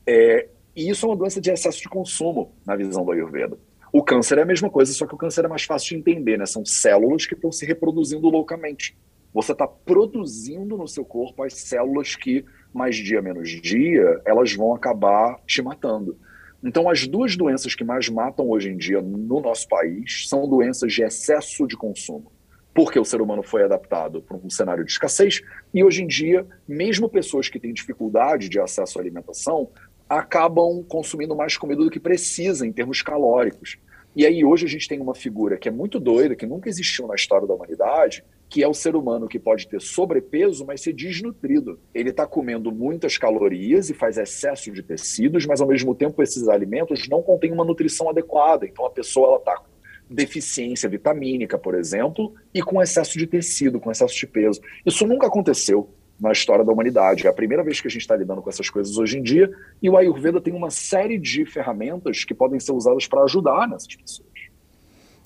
É, 0.07 0.49
e 0.75 0.89
isso 0.91 1.07
é 1.07 1.09
uma 1.09 1.17
doença 1.17 1.41
de 1.41 1.51
excesso 1.51 1.81
de 1.81 1.89
consumo, 1.89 2.53
na 2.65 2.77
visão 2.77 3.05
do 3.05 3.13
Ayurveda. 3.13 3.59
O 3.93 4.03
câncer 4.03 4.39
é 4.39 4.43
a 4.43 4.47
mesma 4.47 4.69
coisa, 4.69 4.93
só 4.93 5.07
que 5.07 5.15
o 5.15 5.19
câncer 5.19 5.45
é 5.45 5.49
mais 5.49 5.65
fácil 5.65 5.91
de 5.91 5.97
entender, 5.97 6.39
né? 6.39 6.45
São 6.45 6.65
células 6.65 7.25
que 7.25 7.35
estão 7.35 7.51
se 7.51 7.65
reproduzindo 7.65 8.29
loucamente. 8.29 8.97
Você 9.33 9.53
está 9.53 9.67
produzindo 9.67 10.77
no 10.77 10.87
seu 10.87 11.05
corpo 11.05 11.43
as 11.43 11.55
células 11.55 12.15
que, 12.15 12.45
mais 12.73 12.97
dia 12.97 13.23
menos 13.23 13.49
dia, 13.49 14.21
elas 14.25 14.53
vão 14.55 14.75
acabar 14.75 15.41
te 15.47 15.63
matando. 15.63 16.19
Então, 16.63 16.89
as 16.89 17.07
duas 17.07 17.37
doenças 17.37 17.75
que 17.75 17.85
mais 17.85 18.09
matam 18.09 18.49
hoje 18.49 18.71
em 18.71 18.77
dia 18.77 19.01
no 19.01 19.41
nosso 19.41 19.69
país 19.69 20.29
são 20.29 20.49
doenças 20.49 20.93
de 20.93 21.03
excesso 21.03 21.67
de 21.67 21.77
consumo 21.77 22.33
porque 22.77 23.01
o 23.01 23.05
ser 23.07 23.23
humano 23.23 23.43
foi 23.43 23.65
adaptado 23.65 24.21
para 24.21 24.37
um 24.37 24.51
cenário 24.51 24.85
de 24.85 24.93
escassez, 24.93 25.41
e 25.73 25.83
hoje 25.83 26.03
em 26.03 26.07
dia, 26.07 26.47
mesmo 26.69 27.09
pessoas 27.09 27.49
que 27.49 27.59
têm 27.59 27.73
dificuldade 27.73 28.51
de 28.51 28.61
acesso 28.61 28.99
à 28.99 29.01
alimentação, 29.01 29.71
acabam 30.09 30.85
consumindo 30.89 31.35
mais 31.35 31.57
comida 31.57 31.83
do 31.83 31.91
que 31.91 32.01
precisa 32.01 32.67
em 32.67 32.73
termos 32.73 33.03
calóricos. 33.03 33.79
E 34.15 34.25
aí 34.25 34.45
hoje 34.45 34.65
a 34.65 34.69
gente 34.69 34.89
tem 34.89 35.01
uma 35.01 35.15
figura 35.15 35.59
que 35.59 35.69
é 35.69 35.71
muito 35.71 36.01
doida, 36.01 36.35
que 36.35 36.47
nunca 36.47 36.71
existiu 36.71 37.07
na 37.07 37.15
história 37.15 37.47
da 37.47 37.53
humanidade, 37.53 38.25
que 38.49 38.63
é 38.63 38.69
o 38.69 38.73
ser 38.73 38.97
humano 38.97 39.29
que 39.29 39.39
pode 39.39 39.69
ter 39.69 39.81
sobrepeso, 39.81 40.65
mas 40.65 40.81
ser 40.81 40.95
desnutrido. 40.95 41.79
Ele 41.93 42.11
está 42.11 42.27
comendo 42.27 42.73
muitas 42.73 43.19
calorias 43.19 43.91
e 43.91 43.95
faz 43.95 44.17
excesso 44.17 44.71
de 44.71 44.83
tecidos, 44.83 45.45
mas 45.45 45.61
ao 45.61 45.69
mesmo 45.69 45.95
tempo 45.95 46.23
esses 46.23 46.49
alimentos 46.49 47.07
não 47.09 47.23
contêm 47.23 47.53
uma 47.53 47.65
nutrição 47.65 48.09
adequada. 48.09 48.65
Então 48.65 48.87
a 48.87 48.91
pessoa 48.91 49.37
está 49.37 49.57
com 49.57 49.67
deficiência 50.09 50.89
vitamínica, 50.89 51.59
por 51.59 51.75
exemplo, 51.75 52.33
e 52.55 52.63
com 52.63 52.81
excesso 52.81 53.19
de 53.19 53.27
tecido, 53.27 53.81
com 53.81 53.91
excesso 53.91 54.15
de 54.15 54.27
peso. 54.27 54.61
Isso 54.87 55.07
nunca 55.07 55.27
aconteceu 55.27 55.91
na 56.19 56.33
história 56.33 56.65
da 56.65 56.73
humanidade. 56.73 57.27
É 57.27 57.31
a 57.31 57.33
primeira 57.33 57.63
vez 57.63 57.81
que 57.81 57.89
a 57.89 57.91
gente 57.91 58.03
está 58.03 58.17
lidando 58.17 58.43
com 58.43 58.51
essas 58.51 58.71
coisas 58.71 58.97
hoje 58.97 59.19
em 59.19 59.23
dia, 59.23 59.51
e 59.83 59.89
o 59.91 59.97
Ayurveda 59.97 60.41
tem 60.41 60.55
uma 60.55 60.71
série 60.71 61.19
de 61.19 61.45
ferramentas 61.45 62.25
que 62.25 62.35
podem 62.35 62.59
ser 62.59 62.73
usadas 62.73 63.07
para 63.07 63.23
ajudar 63.23 63.69
nessas 63.69 63.95
pessoas. 63.95 64.27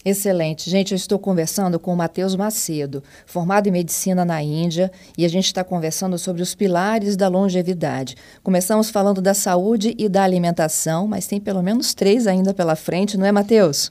Excelente. 0.02 0.70
Gente, 0.70 0.92
eu 0.92 0.96
estou 0.96 1.18
conversando 1.18 1.78
com 1.78 1.92
o 1.92 1.96
Matheus 1.96 2.34
Macedo, 2.34 3.02
formado 3.26 3.68
em 3.68 3.72
medicina 3.72 4.24
na 4.24 4.42
Índia, 4.42 4.90
e 5.16 5.26
a 5.26 5.28
gente 5.28 5.44
está 5.44 5.62
conversando 5.62 6.16
sobre 6.16 6.40
os 6.40 6.54
pilares 6.54 7.18
da 7.18 7.28
longevidade. 7.28 8.16
Começamos 8.42 8.88
falando 8.88 9.20
da 9.20 9.34
saúde 9.34 9.94
e 9.98 10.08
da 10.08 10.22
alimentação, 10.22 11.06
mas 11.06 11.26
tem 11.26 11.38
pelo 11.38 11.62
menos 11.62 11.92
três 11.92 12.26
ainda 12.26 12.54
pela 12.54 12.74
frente, 12.76 13.18
não 13.18 13.26
é, 13.26 13.32
Matheus? 13.32 13.90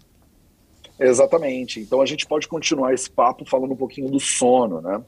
Exatamente. 1.00 1.80
Então 1.80 2.02
a 2.02 2.06
gente 2.08 2.26
pode 2.26 2.48
continuar 2.48 2.92
esse 2.92 3.10
papo 3.10 3.46
falando 3.46 3.72
um 3.72 3.78
pouquinho 3.78 4.10
do 4.10 4.20
sono, 4.20 4.82
né? 4.82 5.00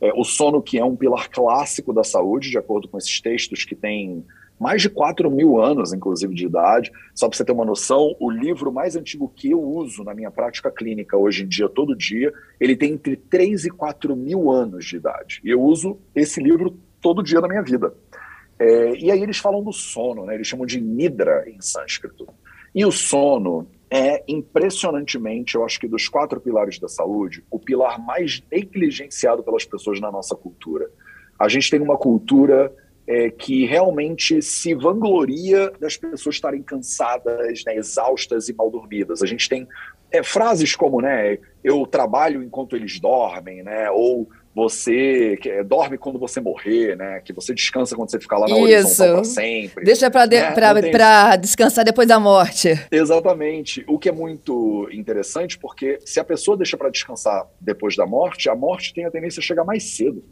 É, 0.00 0.12
o 0.14 0.24
sono 0.24 0.62
que 0.62 0.78
é 0.78 0.84
um 0.84 0.96
pilar 0.96 1.30
clássico 1.30 1.92
da 1.92 2.04
saúde, 2.04 2.50
de 2.50 2.58
acordo 2.58 2.88
com 2.88 2.98
esses 2.98 3.20
textos 3.20 3.64
que 3.64 3.74
têm 3.74 4.24
mais 4.58 4.82
de 4.82 4.88
4 4.88 5.30
mil 5.30 5.60
anos, 5.60 5.92
inclusive, 5.92 6.34
de 6.34 6.46
idade. 6.46 6.90
Só 7.14 7.28
para 7.28 7.36
você 7.36 7.44
ter 7.44 7.52
uma 7.52 7.64
noção, 7.64 8.14
o 8.18 8.30
livro 8.30 8.72
mais 8.72 8.96
antigo 8.96 9.30
que 9.34 9.50
eu 9.50 9.60
uso 9.60 10.02
na 10.02 10.14
minha 10.14 10.30
prática 10.30 10.70
clínica 10.70 11.16
hoje 11.16 11.44
em 11.44 11.48
dia, 11.48 11.68
todo 11.68 11.96
dia, 11.96 12.32
ele 12.58 12.76
tem 12.76 12.92
entre 12.92 13.16
3 13.16 13.66
e 13.66 13.70
4 13.70 14.16
mil 14.16 14.50
anos 14.50 14.84
de 14.84 14.96
idade. 14.96 15.40
E 15.44 15.50
eu 15.50 15.60
uso 15.60 15.98
esse 16.14 16.42
livro 16.42 16.76
todo 17.00 17.22
dia 17.22 17.40
na 17.40 17.48
minha 17.48 17.62
vida. 17.62 17.92
É, 18.58 18.96
e 18.96 19.10
aí 19.10 19.22
eles 19.22 19.36
falam 19.36 19.62
do 19.62 19.72
sono, 19.72 20.24
né? 20.24 20.34
eles 20.34 20.46
chamam 20.46 20.64
de 20.64 20.80
nidra 20.80 21.44
em 21.46 21.60
sânscrito. 21.60 22.26
E 22.74 22.84
o 22.84 22.90
sono 22.90 23.68
é 23.96 24.22
impressionantemente, 24.28 25.54
eu 25.54 25.64
acho 25.64 25.80
que 25.80 25.88
dos 25.88 26.06
quatro 26.06 26.38
pilares 26.38 26.78
da 26.78 26.86
saúde, 26.86 27.42
o 27.50 27.58
pilar 27.58 27.98
mais 27.98 28.42
negligenciado 28.52 29.42
pelas 29.42 29.64
pessoas 29.64 29.98
na 29.98 30.12
nossa 30.12 30.36
cultura. 30.36 30.90
A 31.38 31.48
gente 31.48 31.70
tem 31.70 31.80
uma 31.80 31.96
cultura 31.96 32.74
é, 33.06 33.30
que 33.30 33.64
realmente 33.64 34.42
se 34.42 34.74
vangloria 34.74 35.70
das 35.80 35.96
pessoas 35.96 36.34
estarem 36.34 36.62
cansadas, 36.62 37.64
né, 37.64 37.76
exaustas 37.76 38.50
e 38.50 38.54
mal 38.54 38.70
dormidas. 38.70 39.22
A 39.22 39.26
gente 39.26 39.48
tem 39.48 39.66
é, 40.10 40.22
frases 40.22 40.76
como, 40.76 41.00
né, 41.00 41.38
eu 41.64 41.86
trabalho 41.86 42.42
enquanto 42.42 42.76
eles 42.76 43.00
dormem, 43.00 43.62
né, 43.62 43.90
ou 43.90 44.28
você 44.56 45.36
que, 45.36 45.50
é, 45.50 45.62
dorme 45.62 45.98
quando 45.98 46.18
você 46.18 46.40
morrer, 46.40 46.96
né, 46.96 47.20
que 47.20 47.30
você 47.30 47.52
descansa 47.52 47.94
quando 47.94 48.10
você 48.10 48.18
ficar 48.18 48.38
lá 48.38 48.48
na 48.48 48.56
horizontal 48.56 49.16
para 49.16 49.24
sempre. 49.24 49.84
Deixa 49.84 50.10
para 50.10 50.24
de, 50.24 50.36
né? 50.40 51.36
descansar 51.38 51.84
depois 51.84 52.08
da 52.08 52.18
morte. 52.18 52.70
Exatamente. 52.90 53.84
O 53.86 53.98
que 53.98 54.08
é 54.08 54.12
muito 54.12 54.88
interessante, 54.90 55.58
porque 55.58 55.98
se 56.06 56.18
a 56.18 56.24
pessoa 56.24 56.56
deixa 56.56 56.74
para 56.74 56.88
descansar 56.88 57.46
depois 57.60 57.96
da 57.96 58.06
morte, 58.06 58.48
a 58.48 58.54
morte 58.54 58.94
tem 58.94 59.04
a 59.04 59.10
tendência 59.10 59.40
a 59.40 59.42
chegar 59.42 59.62
mais 59.62 59.94
cedo. 59.94 60.24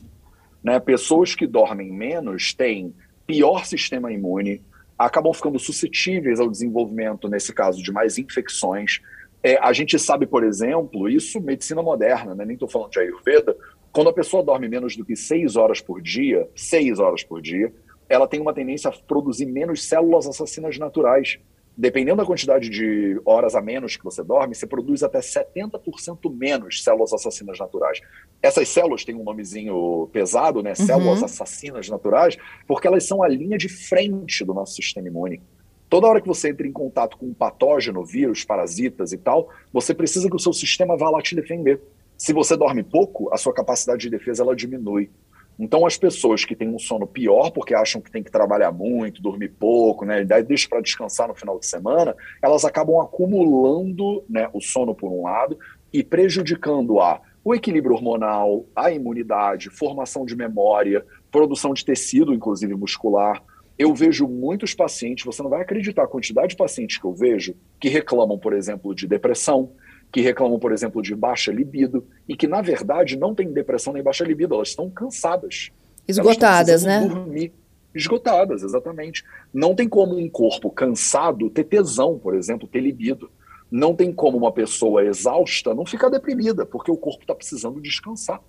Né? 0.62 0.81
Pessoas 0.81 1.35
que 1.35 1.47
dormem 1.47 1.93
menos 1.93 2.54
têm 2.54 2.95
pior 3.26 3.66
sistema 3.66 4.11
imune, 4.11 4.62
acabam 4.99 5.35
ficando 5.35 5.59
suscetíveis 5.59 6.40
ao 6.40 6.49
desenvolvimento, 6.49 7.28
nesse 7.28 7.52
caso, 7.52 7.83
de 7.83 7.93
mais 7.93 8.16
infecções. 8.16 9.02
É, 9.43 9.59
a 9.59 9.75
gente 9.75 9.99
sabe, 9.99 10.25
por 10.25 10.43
exemplo, 10.43 11.11
isso 11.11 11.38
medicina 11.43 11.83
moderna, 11.83 12.35
né? 12.35 12.47
nem 12.47 12.54
estou 12.54 12.66
falando 12.66 12.90
de 12.90 13.00
Ayurveda, 13.00 13.54
quando 13.94 14.10
a 14.10 14.12
pessoa 14.12 14.42
dorme 14.42 14.68
menos 14.68 14.96
do 14.96 15.04
que 15.04 15.14
seis 15.14 15.56
horas 15.56 15.80
por 15.80 16.02
dia, 16.02 16.48
seis 16.54 16.98
horas 16.98 17.22
por 17.22 17.40
dia, 17.40 17.72
ela 18.08 18.26
tem 18.26 18.40
uma 18.40 18.52
tendência 18.52 18.90
a 18.90 18.92
produzir 18.92 19.46
menos 19.46 19.84
células 19.84 20.26
assassinas 20.26 20.76
naturais 20.76 21.38
dependendo 21.76 22.18
da 22.18 22.24
quantidade 22.24 22.68
de 22.68 23.20
horas 23.24 23.54
a 23.54 23.60
menos 23.60 23.96
que 23.96 24.04
você 24.04 24.22
dorme, 24.22 24.54
você 24.54 24.66
produz 24.66 25.02
até 25.02 25.18
70% 25.18 26.32
menos 26.32 26.82
células 26.82 27.12
assassinas 27.12 27.58
naturais. 27.58 28.00
Essas 28.40 28.68
células 28.68 29.04
têm 29.04 29.16
um 29.16 29.24
nomezinho 29.24 30.08
pesado, 30.12 30.62
né? 30.62 30.70
Uhum. 30.70 30.86
Células 30.86 31.22
assassinas 31.22 31.88
naturais, 31.88 32.36
porque 32.66 32.86
elas 32.86 33.04
são 33.04 33.22
a 33.22 33.28
linha 33.28 33.58
de 33.58 33.68
frente 33.68 34.44
do 34.44 34.54
nosso 34.54 34.74
sistema 34.74 35.08
imune. 35.08 35.42
Toda 35.88 36.06
hora 36.06 36.20
que 36.20 36.28
você 36.28 36.50
entra 36.50 36.66
em 36.66 36.72
contato 36.72 37.16
com 37.16 37.26
um 37.26 37.34
patógeno, 37.34 38.04
vírus, 38.04 38.44
parasitas 38.44 39.12
e 39.12 39.18
tal, 39.18 39.48
você 39.72 39.92
precisa 39.92 40.28
que 40.28 40.36
o 40.36 40.40
seu 40.40 40.52
sistema 40.52 40.96
vá 40.96 41.10
lá 41.10 41.20
te 41.20 41.34
defender. 41.34 41.80
Se 42.16 42.33
você 42.33 42.56
dorme 42.56 42.83
pouco, 42.83 43.33
a 43.33 43.37
sua 43.37 43.52
capacidade 43.52 44.02
de 44.02 44.11
defesa 44.11 44.42
ela 44.42 44.54
diminui. 44.54 45.11
Então, 45.59 45.87
as 45.87 45.97
pessoas 45.97 46.44
que 46.44 46.56
têm 46.56 46.68
um 46.68 46.78
sono 46.78 47.06
pior, 47.06 47.50
porque 47.50 47.75
acham 47.75 48.00
que 48.00 48.11
tem 48.11 48.23
que 48.23 48.30
trabalhar 48.30 48.73
muito, 48.73 49.23
dormir 49.23 49.50
pouco, 49.50 50.04
né, 50.04 50.25
deixa 50.42 50.68
para 50.68 50.80
descansar 50.80 51.28
no 51.28 51.35
final 51.35 51.59
de 51.59 51.66
semana, 51.66 52.14
elas 52.42 52.64
acabam 52.64 53.00
acumulando 53.00 54.25
né, 54.28 54.49
o 54.52 54.61
sono 54.61 54.94
por 54.94 55.12
um 55.12 55.23
lado 55.23 55.56
e 55.92 56.02
prejudicando 56.02 57.00
a 57.00 57.21
o 57.44 57.54
equilíbrio 57.54 57.94
hormonal, 57.94 58.64
a 58.75 58.90
imunidade, 58.90 59.68
formação 59.68 60.25
de 60.25 60.35
memória, 60.35 61.04
produção 61.30 61.75
de 61.75 61.85
tecido, 61.85 62.33
inclusive 62.33 62.75
muscular. 62.75 63.42
Eu 63.78 63.94
vejo 63.94 64.26
muitos 64.26 64.73
pacientes, 64.73 65.26
você 65.26 65.42
não 65.42 65.50
vai 65.50 65.61
acreditar 65.61 66.04
a 66.04 66.09
quantidade 66.09 66.49
de 66.49 66.56
pacientes 66.56 66.97
que 66.97 67.04
eu 67.04 67.12
vejo 67.12 67.54
que 67.78 67.90
reclamam, 67.90 68.38
por 68.38 68.54
exemplo, 68.54 68.94
de 68.94 69.06
depressão, 69.06 69.73
que 70.14 70.21
reclamam, 70.21 70.61
por 70.61 70.71
exemplo, 70.71 71.02
de 71.02 71.12
baixa 71.12 71.50
libido 71.50 72.06
e 72.28 72.37
que, 72.37 72.47
na 72.47 72.62
verdade, 72.62 73.18
não 73.18 73.35
têm 73.35 73.52
depressão 73.52 73.92
nem 73.92 74.00
baixa 74.00 74.23
libido, 74.23 74.54
elas 74.54 74.68
estão 74.68 74.88
cansadas. 74.88 75.73
Esgotadas, 76.06 76.85
né? 76.85 77.04
Dormir. 77.04 77.52
Esgotadas, 77.92 78.62
exatamente. 78.62 79.25
Não 79.52 79.75
tem 79.75 79.88
como 79.88 80.16
um 80.16 80.30
corpo 80.30 80.71
cansado 80.71 81.50
ter 81.50 81.64
tesão, 81.64 82.16
por 82.16 82.37
exemplo, 82.37 82.68
ter 82.68 82.78
libido. 82.78 83.28
Não 83.68 83.92
tem 83.92 84.12
como 84.12 84.38
uma 84.38 84.52
pessoa 84.52 85.04
exausta 85.04 85.75
não 85.75 85.85
ficar 85.85 86.11
deprimida, 86.11 86.64
porque 86.64 86.92
o 86.92 86.97
corpo 86.97 87.23
está 87.23 87.35
precisando 87.35 87.80
descansar. 87.80 88.40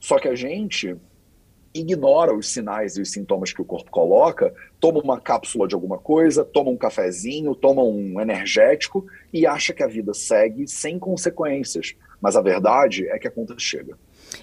Só 0.00 0.18
que 0.18 0.26
a 0.26 0.34
gente 0.34 0.96
ignora 1.74 2.32
os 2.32 2.48
sinais 2.48 2.96
e 2.96 3.02
os 3.02 3.10
sintomas 3.10 3.52
que 3.52 3.60
o 3.60 3.64
corpo 3.64 3.90
coloca, 3.90 4.54
toma 4.78 5.00
uma 5.00 5.20
cápsula 5.20 5.66
de 5.66 5.74
alguma 5.74 5.98
coisa, 5.98 6.44
toma 6.44 6.70
um 6.70 6.76
cafezinho, 6.76 7.54
toma 7.54 7.82
um 7.82 8.20
energético 8.20 9.04
e 9.32 9.46
acha 9.46 9.72
que 9.72 9.82
a 9.82 9.88
vida 9.88 10.14
segue 10.14 10.68
sem 10.68 10.98
consequências. 10.98 11.94
Mas 12.20 12.36
a 12.36 12.40
verdade 12.40 13.08
é 13.08 13.18
que 13.18 13.26
a 13.26 13.30
conta 13.30 13.54
chega. 13.58 13.98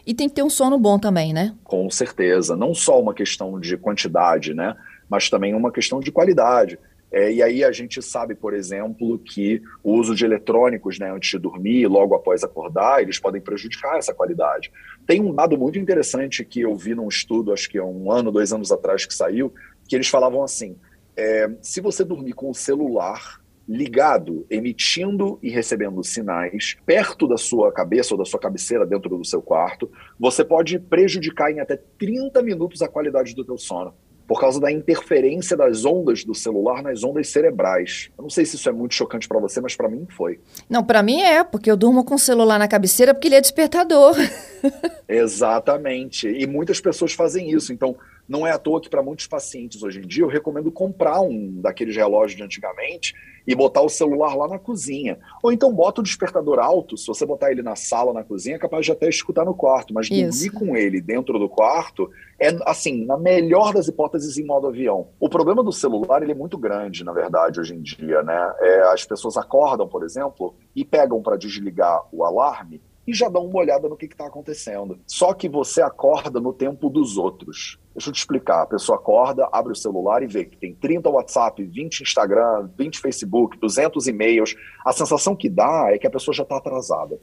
E 0.05 0.13
tem 0.13 0.27
que 0.27 0.35
ter 0.35 0.43
um 0.43 0.49
sono 0.49 0.77
bom 0.77 0.99
também, 0.99 1.33
né? 1.33 1.55
Com 1.63 1.89
certeza. 1.89 2.55
Não 2.55 2.73
só 2.73 2.99
uma 2.99 3.13
questão 3.13 3.59
de 3.59 3.77
quantidade, 3.77 4.53
né? 4.53 4.75
Mas 5.09 5.29
também 5.29 5.53
uma 5.53 5.71
questão 5.71 5.99
de 5.99 6.11
qualidade. 6.11 6.77
É, 7.11 7.31
e 7.31 7.43
aí 7.43 7.63
a 7.63 7.71
gente 7.71 8.01
sabe, 8.01 8.33
por 8.35 8.53
exemplo, 8.53 9.19
que 9.19 9.61
o 9.83 9.93
uso 9.93 10.15
de 10.15 10.23
eletrônicos 10.23 10.97
né, 10.97 11.11
antes 11.11 11.29
de 11.31 11.37
dormir, 11.37 11.85
logo 11.87 12.15
após 12.15 12.43
acordar, 12.43 13.01
eles 13.01 13.19
podem 13.19 13.41
prejudicar 13.41 13.97
essa 13.97 14.13
qualidade. 14.13 14.71
Tem 15.05 15.19
um 15.19 15.35
dado 15.35 15.57
muito 15.57 15.77
interessante 15.77 16.45
que 16.45 16.61
eu 16.61 16.73
vi 16.75 16.95
num 16.95 17.09
estudo, 17.09 17.51
acho 17.51 17.69
que 17.69 17.77
é 17.77 17.83
um 17.83 18.09
ano, 18.09 18.31
dois 18.31 18.53
anos 18.53 18.71
atrás 18.71 19.05
que 19.05 19.13
saiu, 19.13 19.53
que 19.87 19.95
eles 19.95 20.07
falavam 20.07 20.41
assim: 20.41 20.77
é, 21.17 21.51
se 21.61 21.81
você 21.81 22.05
dormir 22.05 22.31
com 22.31 22.49
o 22.49 22.55
celular 22.55 23.41
ligado, 23.67 24.45
emitindo 24.49 25.37
e 25.41 25.49
recebendo 25.49 26.03
sinais 26.03 26.75
perto 26.85 27.27
da 27.27 27.37
sua 27.37 27.71
cabeça 27.71 28.13
ou 28.13 28.17
da 28.17 28.25
sua 28.25 28.39
cabeceira 28.39 28.85
dentro 28.85 29.17
do 29.17 29.23
seu 29.23 29.41
quarto, 29.41 29.91
você 30.19 30.43
pode 30.43 30.79
prejudicar 30.79 31.51
em 31.51 31.59
até 31.59 31.77
30 31.97 32.41
minutos 32.41 32.81
a 32.81 32.87
qualidade 32.87 33.35
do 33.35 33.45
teu 33.45 33.57
sono 33.57 33.93
por 34.31 34.39
causa 34.39 34.61
da 34.61 34.71
interferência 34.71 35.57
das 35.57 35.83
ondas 35.83 36.23
do 36.23 36.33
celular 36.33 36.81
nas 36.81 37.03
ondas 37.03 37.27
cerebrais. 37.27 38.09
Eu 38.17 38.21
não 38.21 38.29
sei 38.29 38.45
se 38.45 38.55
isso 38.55 38.69
é 38.69 38.71
muito 38.71 38.95
chocante 38.95 39.27
para 39.27 39.37
você, 39.41 39.59
mas 39.59 39.75
para 39.75 39.89
mim 39.89 40.07
foi. 40.09 40.39
Não, 40.69 40.81
para 40.85 41.03
mim 41.03 41.19
é, 41.19 41.43
porque 41.43 41.69
eu 41.69 41.75
durmo 41.75 42.05
com 42.05 42.15
o 42.15 42.17
celular 42.17 42.57
na 42.57 42.65
cabeceira 42.65 43.13
porque 43.13 43.27
ele 43.27 43.35
é 43.35 43.41
despertador. 43.41 44.15
Exatamente. 45.05 46.29
E 46.29 46.47
muitas 46.47 46.79
pessoas 46.79 47.11
fazem 47.11 47.51
isso. 47.51 47.73
Então, 47.73 47.93
não 48.27 48.45
é 48.45 48.51
à 48.51 48.57
toa 48.57 48.81
que 48.81 48.89
para 48.89 49.03
muitos 49.03 49.27
pacientes 49.27 49.83
hoje 49.83 49.99
em 49.99 50.07
dia 50.07 50.23
eu 50.23 50.27
recomendo 50.27 50.71
comprar 50.71 51.21
um 51.21 51.61
daqueles 51.61 51.95
relógios 51.95 52.37
de 52.37 52.43
antigamente 52.43 53.13
e 53.45 53.55
botar 53.55 53.81
o 53.81 53.89
celular 53.89 54.35
lá 54.35 54.47
na 54.47 54.59
cozinha. 54.59 55.17
Ou 55.41 55.51
então 55.51 55.73
bota 55.73 56.01
o 56.01 56.03
despertador 56.03 56.59
alto, 56.59 56.97
se 56.97 57.07
você 57.07 57.25
botar 57.25 57.51
ele 57.51 57.61
na 57.61 57.75
sala, 57.75 58.13
na 58.13 58.23
cozinha, 58.23 58.55
é 58.55 58.59
capaz 58.59 58.85
de 58.85 58.91
até 58.91 59.09
escutar 59.09 59.45
no 59.45 59.53
quarto, 59.53 59.93
mas 59.93 60.09
Isso. 60.09 60.49
dormir 60.49 60.51
com 60.51 60.77
ele 60.77 61.01
dentro 61.01 61.39
do 61.39 61.49
quarto 61.49 62.09
é, 62.39 62.49
assim, 62.65 63.05
na 63.05 63.17
melhor 63.17 63.73
das 63.73 63.87
hipóteses, 63.87 64.37
em 64.37 64.45
modo 64.45 64.67
avião. 64.67 65.09
O 65.19 65.29
problema 65.29 65.63
do 65.63 65.71
celular, 65.71 66.23
ele 66.23 66.31
é 66.31 66.35
muito 66.35 66.57
grande, 66.57 67.03
na 67.03 67.13
verdade, 67.13 67.59
hoje 67.59 67.75
em 67.75 67.81
dia, 67.81 68.23
né? 68.23 68.53
É, 68.59 68.81
as 68.91 69.05
pessoas 69.05 69.37
acordam, 69.37 69.87
por 69.87 70.03
exemplo, 70.03 70.55
e 70.75 70.83
pegam 70.83 71.21
para 71.21 71.37
desligar 71.37 72.01
o 72.11 72.23
alarme 72.23 72.81
e 73.05 73.13
já 73.13 73.27
dão 73.27 73.45
uma 73.45 73.59
olhada 73.59 73.89
no 73.89 73.97
que 73.97 74.05
está 74.05 74.27
acontecendo. 74.27 74.99
Só 75.05 75.33
que 75.33 75.49
você 75.49 75.81
acorda 75.81 76.39
no 76.39 76.53
tempo 76.53 76.89
dos 76.89 77.17
outros. 77.17 77.77
Deixa 77.93 78.09
eu 78.09 78.13
te 78.13 78.19
explicar. 78.19 78.61
A 78.61 78.67
pessoa 78.67 78.97
acorda, 78.97 79.49
abre 79.51 79.73
o 79.73 79.75
celular 79.75 80.23
e 80.23 80.27
vê 80.27 80.45
que 80.45 80.57
tem 80.57 80.73
30 80.73 81.09
WhatsApp, 81.09 81.63
20 81.63 82.01
Instagram, 82.01 82.69
20 82.77 82.99
Facebook, 82.99 83.57
200 83.57 84.07
e-mails. 84.07 84.55
A 84.85 84.93
sensação 84.93 85.35
que 85.35 85.49
dá 85.49 85.87
é 85.91 85.97
que 85.97 86.07
a 86.07 86.11
pessoa 86.11 86.33
já 86.33 86.43
está 86.43 86.57
atrasada 86.57 87.19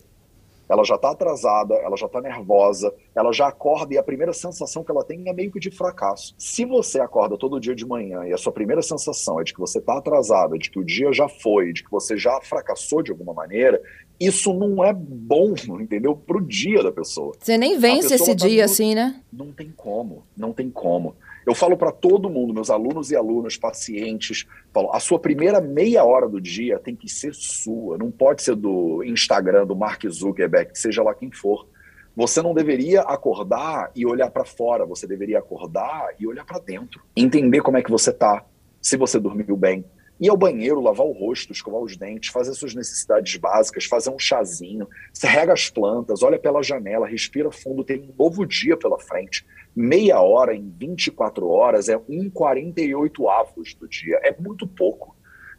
ela 0.69 0.85
já 0.85 0.97
está 0.97 1.11
atrasada, 1.11 1.75
ela 1.77 1.97
já 1.97 2.07
está 2.07 2.21
nervosa, 2.21 2.95
ela 3.15 3.33
já 3.33 3.49
acorda 3.49 3.95
e 3.95 3.99
a 3.99 4.03
primeira 4.03 4.33
sensação 4.33 4.85
que 4.85 4.91
ela 4.91 5.03
tem 5.03 5.27
é 5.29 5.33
meio 5.33 5.51
que 5.51 5.59
de 5.59 5.71
fracasso. 5.71 6.35
Se 6.37 6.65
você 6.65 7.01
acorda 7.01 7.39
todo 7.39 7.59
dia 7.59 7.75
de 7.75 7.87
manhã 7.87 8.27
e 8.27 8.33
a 8.33 8.37
sua 8.37 8.53
primeira 8.53 8.83
sensação 8.83 9.41
é 9.41 9.45
de 9.45 9.55
que 9.55 9.61
você 9.61 9.79
está 9.79 9.97
atrasada, 9.97 10.59
de 10.59 10.71
que 10.71 10.79
o 10.79 10.85
dia 10.85 11.13
já 11.13 11.29
foi, 11.29 11.73
de 11.73 11.83
que 11.83 11.91
você 11.91 12.19
já 12.19 12.39
fracassou 12.43 13.03
de 13.03 13.11
alguma 13.11 13.33
maneira, 13.33 13.81
isso 14.21 14.53
não 14.53 14.85
é 14.85 14.93
bom, 14.93 15.55
entendeu? 15.81 16.17
Para 16.17 16.39
o 16.39 16.41
dia 16.41 16.83
da 16.83 16.91
pessoa. 16.91 17.35
Você 17.39 17.57
nem 17.57 17.79
vence 17.79 18.15
esse 18.15 18.35
tá 18.35 18.47
dia 18.47 18.65
no... 18.65 18.71
assim, 18.71 18.95
né? 18.95 19.21
Não 19.33 19.53
tem 19.53 19.73
como, 19.75 20.25
não 20.37 20.53
tem 20.53 20.69
como. 20.71 21.15
Eu 21.47 21.55
falo 21.55 21.79
para 21.79 21.91
todo 21.91 22.29
mundo, 22.29 22.53
meus 22.53 22.69
alunos 22.69 23.11
e 23.11 23.17
alunas, 23.17 23.57
pacientes, 23.57 24.45
falo, 24.73 24.93
a 24.93 25.01
sua 25.01 25.19
primeira 25.19 25.61
meia 25.61 26.05
hora 26.05 26.29
do 26.29 26.41
dia 26.41 26.79
tem 26.79 26.95
que 26.95 27.09
ser 27.09 27.35
sua, 27.35 27.97
não 27.97 28.11
pode 28.11 28.43
ser 28.43 28.55
do 28.55 29.03
Instagram, 29.03 29.67
do 29.67 29.75
Mark 29.75 30.05
Zuckerberg, 30.07 30.73
seja 30.75 31.03
lá 31.03 31.15
quem 31.15 31.31
for. 31.31 31.67
Você 32.15 32.43
não 32.43 32.53
deveria 32.53 33.01
acordar 33.03 33.91
e 33.95 34.05
olhar 34.05 34.31
para 34.31 34.45
fora, 34.45 34.85
você 34.85 35.07
deveria 35.07 35.39
acordar 35.39 36.09
e 36.19 36.27
olhar 36.27 36.45
para 36.45 36.59
dentro, 36.59 37.01
entender 37.17 37.63
como 37.63 37.79
é 37.79 37.83
que 37.83 37.91
você 37.91 38.13
tá, 38.13 38.45
se 38.83 38.97
você 38.97 39.19
dormiu 39.19 39.57
bem, 39.57 39.85
ir 40.21 40.29
ao 40.29 40.37
banheiro, 40.37 40.81
lavar 40.81 41.07
o 41.07 41.13
rosto, 41.13 41.53
escovar 41.53 41.81
os 41.81 41.97
dentes, 41.97 42.31
fazer 42.31 42.53
suas 42.55 42.75
necessidades 42.75 43.37
básicas, 43.37 43.85
fazer 43.85 44.11
um 44.11 44.19
chazinho, 44.19 44.89
você 45.13 45.27
rega 45.27 45.53
as 45.53 45.71
plantas, 45.71 46.23
olha 46.23 46.39
pela 46.39 46.63
janela, 46.63 47.07
respira 47.07 47.51
fundo, 47.51 47.85
tem 47.85 48.01
um 48.01 48.15
novo 48.19 48.45
dia 48.45 48.77
pela 48.77 48.99
frente 48.99 49.45
meia 49.79 50.21
hora 50.21 50.57
em 50.57 50.69
24 50.77 51.49
horas 51.49 51.89
é 51.89 51.97
1,48 51.97 53.29
avos 53.31 53.75
do 53.75 53.87
dia. 53.87 54.19
É 54.25 54.35
muito 54.37 54.67
pouco. 54.67 55.15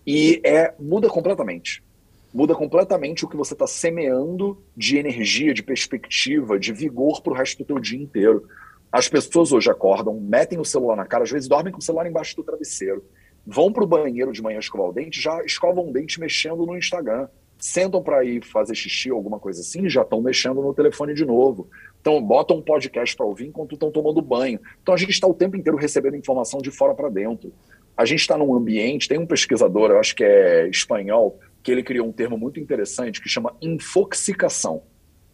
E 0.06 0.42
é 0.44 0.74
muda 0.78 1.08
completamente. 1.08 1.82
Muda 2.34 2.54
completamente 2.54 3.24
o 3.24 3.30
que 3.30 3.38
você 3.38 3.54
está 3.54 3.66
semeando 3.66 4.62
de 4.76 4.98
energia, 4.98 5.54
de 5.54 5.64
perspectiva, 5.64 6.60
de 6.60 6.74
vigor 6.74 7.22
para 7.22 7.32
o 7.32 7.36
resto 7.36 7.60
do 7.60 7.66
teu 7.66 7.80
dia 7.80 8.00
inteiro. 8.00 8.46
As 8.92 9.08
pessoas 9.08 9.54
hoje 9.54 9.72
acordam, 9.72 10.20
metem 10.20 10.60
o 10.60 10.66
celular 10.66 10.98
na 10.98 11.06
cara, 11.06 11.24
às 11.24 11.32
vezes 11.32 11.48
dormem 11.48 11.72
com 11.72 11.80
o 11.80 11.82
celular 11.82 12.08
embaixo 12.08 12.36
do 12.36 12.44
travesseiro, 12.44 13.04
vão 13.46 13.72
para 13.72 13.84
o 13.84 13.88
banheiro 13.88 14.32
de 14.32 14.42
manhã 14.42 14.60
escovar 14.60 14.88
o 14.88 14.94
dente, 14.94 15.22
já 15.22 15.44
escovam 15.44 15.90
o 15.90 15.94
dente 15.94 16.20
mexendo 16.20 16.66
no 16.66 16.78
Instagram 16.78 17.28
sentam 17.60 18.02
para 18.02 18.24
ir 18.24 18.44
fazer 18.44 18.74
xixi 18.74 19.10
alguma 19.10 19.38
coisa 19.38 19.60
assim, 19.60 19.90
já 19.90 20.02
estão 20.02 20.22
mexendo 20.22 20.62
no 20.62 20.74
telefone 20.74 21.14
de 21.14 21.26
novo. 21.26 21.70
Então, 22.00 22.22
botam 22.22 22.58
um 22.58 22.62
podcast 22.62 23.16
para 23.16 23.26
ouvir 23.26 23.48
enquanto 23.48 23.74
estão 23.74 23.92
tomando 23.92 24.22
banho. 24.22 24.60
Então, 24.82 24.94
a 24.94 24.98
gente 24.98 25.12
está 25.12 25.28
o 25.28 25.34
tempo 25.34 25.58
inteiro 25.58 25.78
recebendo 25.78 26.16
informação 26.16 26.62
de 26.62 26.72
fora 26.72 26.96
para 26.96 27.10
dentro. 27.10 27.54
A 27.98 28.06
gente 28.06 28.22
está 28.22 28.38
num 28.38 28.56
ambiente, 28.56 29.10
tem 29.10 29.20
um 29.20 29.28
pesquisador, 29.28 29.92
eu 29.92 30.00
acho 30.00 30.16
que 30.16 30.24
é 30.24 30.70
espanhol, 30.70 31.38
que 31.62 31.70
ele 31.70 31.84
criou 31.84 32.08
um 32.08 32.14
termo 32.14 32.38
muito 32.38 32.60
interessante 32.60 33.22
que 33.22 33.28
chama 33.28 33.56
infoxicação. 33.62 34.84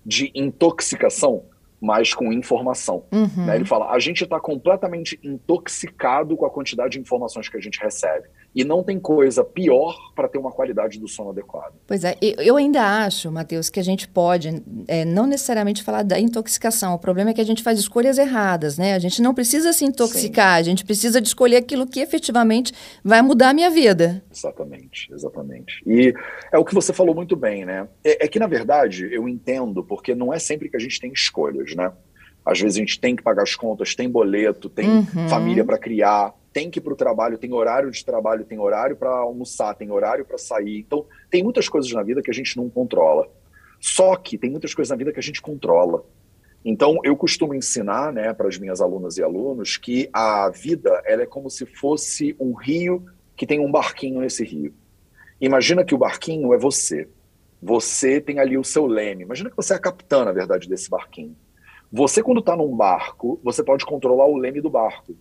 De 0.04 0.32
intoxicação, 0.36 1.46
mas 1.86 2.14
com 2.14 2.34
informação. 2.34 3.06
Uhum. 3.12 3.46
Né? 3.46 3.56
Ele 3.56 3.66
fala: 3.66 3.92
a 3.92 4.00
gente 4.00 4.24
está 4.24 4.40
completamente 4.40 5.20
intoxicado 5.24 6.36
com 6.36 6.46
a 6.46 6.50
quantidade 6.50 6.94
de 6.94 7.00
informações 7.00 7.48
que 7.48 7.58
a 7.58 7.62
gente 7.62 7.80
recebe. 7.80 8.28
E 8.56 8.64
não 8.64 8.82
tem 8.82 8.98
coisa 8.98 9.44
pior 9.44 9.94
para 10.16 10.30
ter 10.30 10.38
uma 10.38 10.52
qualidade 10.52 10.98
do 10.98 11.10
sono 11.10 11.32
adequada. 11.32 11.74
Pois 11.86 12.06
é, 12.06 12.16
eu 12.22 12.56
ainda 12.56 12.82
acho, 13.06 13.30
Matheus, 13.30 13.70
que 13.70 13.82
a 13.82 13.84
gente 13.84 14.08
pode 14.08 14.64
é, 14.88 15.04
não 15.04 15.28
necessariamente 15.28 15.84
falar 15.84 16.04
da 16.04 16.18
intoxicação. 16.18 16.94
O 16.94 17.00
problema 17.00 17.32
é 17.32 17.34
que 17.34 17.42
a 17.42 17.46
gente 17.46 17.62
faz 17.62 17.78
escolhas 17.78 18.18
erradas, 18.18 18.78
né? 18.78 18.94
A 18.94 19.00
gente 19.00 19.22
não 19.22 19.34
precisa 19.34 19.74
se 19.74 19.84
intoxicar, 19.84 20.56
Sim. 20.56 20.62
a 20.62 20.64
gente 20.64 20.86
precisa 20.86 21.20
de 21.20 21.28
escolher 21.28 21.58
aquilo 21.58 21.86
que 21.86 22.00
efetivamente 22.00 22.72
vai 23.04 23.22
mudar 23.22 23.50
a 23.50 23.54
minha 23.54 23.70
vida. 23.70 24.24
Exatamente, 24.34 25.12
exatamente. 25.12 25.84
E 25.86 26.14
é 26.50 26.58
o 26.58 26.64
que 26.64 26.74
você 26.74 26.94
falou 26.94 27.14
muito 27.14 27.36
bem, 27.36 27.66
né? 27.66 27.88
É, 28.04 28.26
é 28.26 28.28
que, 28.28 28.40
na 28.40 28.48
verdade, 28.48 29.10
eu 29.12 29.28
entendo, 29.28 29.84
porque 29.84 30.16
não 30.16 30.34
é 30.34 30.40
sempre 30.40 30.70
que 30.70 30.78
a 30.78 30.80
gente 30.80 30.98
tem 30.98 31.12
escolhas, 31.12 31.76
né? 31.76 31.92
Às 32.46 32.62
vezes 32.62 32.78
a 32.78 32.80
gente 32.80 33.00
tem 33.00 33.16
que 33.16 33.24
pagar 33.24 33.44
as 33.44 33.56
contas, 33.56 33.96
tem 33.96 34.08
boleto, 34.08 34.70
tem 34.70 34.88
uhum. 34.88 35.28
família 35.28 35.66
para 35.66 35.80
criar 35.80 36.34
tem 36.56 36.72
que 36.72 36.80
ir 36.80 36.82
para 36.82 36.94
o 36.94 36.96
trabalho, 36.96 37.38
tem 37.38 37.52
horário 37.52 37.92
de 37.92 38.06
trabalho, 38.06 38.46
tem 38.46 38.58
horário 38.58 38.96
para 38.96 39.10
almoçar, 39.10 39.74
tem 39.74 39.92
horário 39.92 40.24
para 40.24 40.38
sair. 40.38 40.80
Então, 40.80 41.06
tem 41.30 41.44
muitas 41.44 41.68
coisas 41.68 41.92
na 41.92 42.02
vida 42.02 42.22
que 42.22 42.32
a 42.32 42.34
gente 42.34 42.56
não 42.56 42.70
controla. 42.70 43.28
Só 43.78 44.16
que 44.16 44.38
tem 44.38 44.50
muitas 44.50 44.74
coisas 44.74 44.90
na 44.90 44.96
vida 44.96 45.12
que 45.12 45.20
a 45.20 45.22
gente 45.22 45.42
controla. 45.42 46.06
Então, 46.64 46.98
eu 47.04 47.18
costumo 47.18 47.54
ensinar 47.54 48.14
né, 48.14 48.34
para 48.34 48.48
as 48.48 48.58
minhas 48.58 48.80
alunas 48.80 49.18
e 49.18 49.22
alunos 49.22 49.76
que 49.76 50.10
a 50.14 50.50
vida 50.50 51.02
ela 51.04 51.24
é 51.24 51.26
como 51.26 51.50
se 51.50 51.66
fosse 51.66 52.34
um 52.40 52.54
rio 52.54 53.06
que 53.36 53.46
tem 53.46 53.60
um 53.60 53.70
barquinho 53.70 54.22
nesse 54.22 54.46
rio. 54.46 54.74
Imagina 55.42 55.84
que 55.84 55.94
o 55.94 55.98
barquinho 55.98 56.54
é 56.54 56.58
você. 56.58 57.10
Você 57.62 58.22
tem 58.22 58.40
ali 58.40 58.58
o 58.58 58.64
seu 58.64 58.86
leme. 58.88 59.24
Imagina 59.24 59.50
que 59.50 59.58
você 59.58 59.74
é 59.74 59.76
a 59.76 59.80
capitã, 59.80 60.24
na 60.24 60.32
verdade, 60.32 60.70
desse 60.70 60.90
barquinho. 60.90 61.36
Você, 61.92 62.24
quando 62.24 62.40
está 62.40 62.56
num 62.56 62.74
barco, 62.74 63.42
você 63.44 63.62
pode 63.62 63.86
controlar 63.86 64.26
o 64.26 64.38
leme 64.38 64.62
do 64.62 64.70
barco 64.70 65.18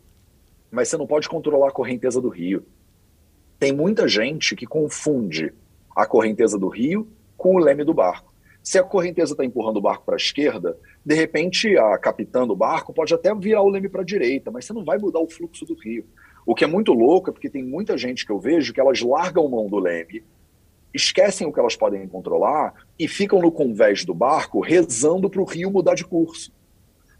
mas 0.74 0.88
você 0.88 0.96
não 0.96 1.06
pode 1.06 1.28
controlar 1.28 1.68
a 1.68 1.72
correnteza 1.72 2.20
do 2.20 2.28
rio. 2.28 2.66
Tem 3.58 3.72
muita 3.72 4.08
gente 4.08 4.56
que 4.56 4.66
confunde 4.66 5.54
a 5.96 6.04
correnteza 6.04 6.58
do 6.58 6.68
rio 6.68 7.08
com 7.36 7.54
o 7.54 7.58
leme 7.58 7.84
do 7.84 7.94
barco. 7.94 8.34
Se 8.62 8.78
a 8.78 8.82
correnteza 8.82 9.32
está 9.32 9.44
empurrando 9.44 9.76
o 9.76 9.80
barco 9.80 10.04
para 10.04 10.14
a 10.14 10.16
esquerda, 10.16 10.76
de 11.04 11.14
repente 11.14 11.76
a 11.76 11.96
capitã 11.98 12.46
do 12.46 12.56
barco 12.56 12.92
pode 12.92 13.14
até 13.14 13.34
virar 13.34 13.62
o 13.62 13.68
leme 13.68 13.88
para 13.88 14.02
a 14.02 14.04
direita, 14.04 14.50
mas 14.50 14.64
você 14.64 14.72
não 14.72 14.84
vai 14.84 14.98
mudar 14.98 15.20
o 15.20 15.28
fluxo 15.28 15.64
do 15.64 15.74
rio. 15.74 16.04
O 16.46 16.54
que 16.54 16.64
é 16.64 16.66
muito 16.66 16.92
louco 16.92 17.30
é 17.30 17.32
porque 17.32 17.48
tem 17.48 17.62
muita 17.62 17.96
gente 17.96 18.26
que 18.26 18.32
eu 18.32 18.38
vejo 18.38 18.72
que 18.72 18.80
elas 18.80 19.00
largam 19.00 19.48
mão 19.48 19.66
do 19.66 19.78
leme, 19.78 20.24
esquecem 20.92 21.46
o 21.46 21.52
que 21.52 21.60
elas 21.60 21.76
podem 21.76 22.06
controlar 22.08 22.74
e 22.98 23.06
ficam 23.06 23.40
no 23.40 23.52
convés 23.52 24.04
do 24.04 24.14
barco 24.14 24.60
rezando 24.60 25.28
para 25.28 25.40
o 25.40 25.44
rio 25.44 25.70
mudar 25.70 25.94
de 25.94 26.04
curso. 26.04 26.52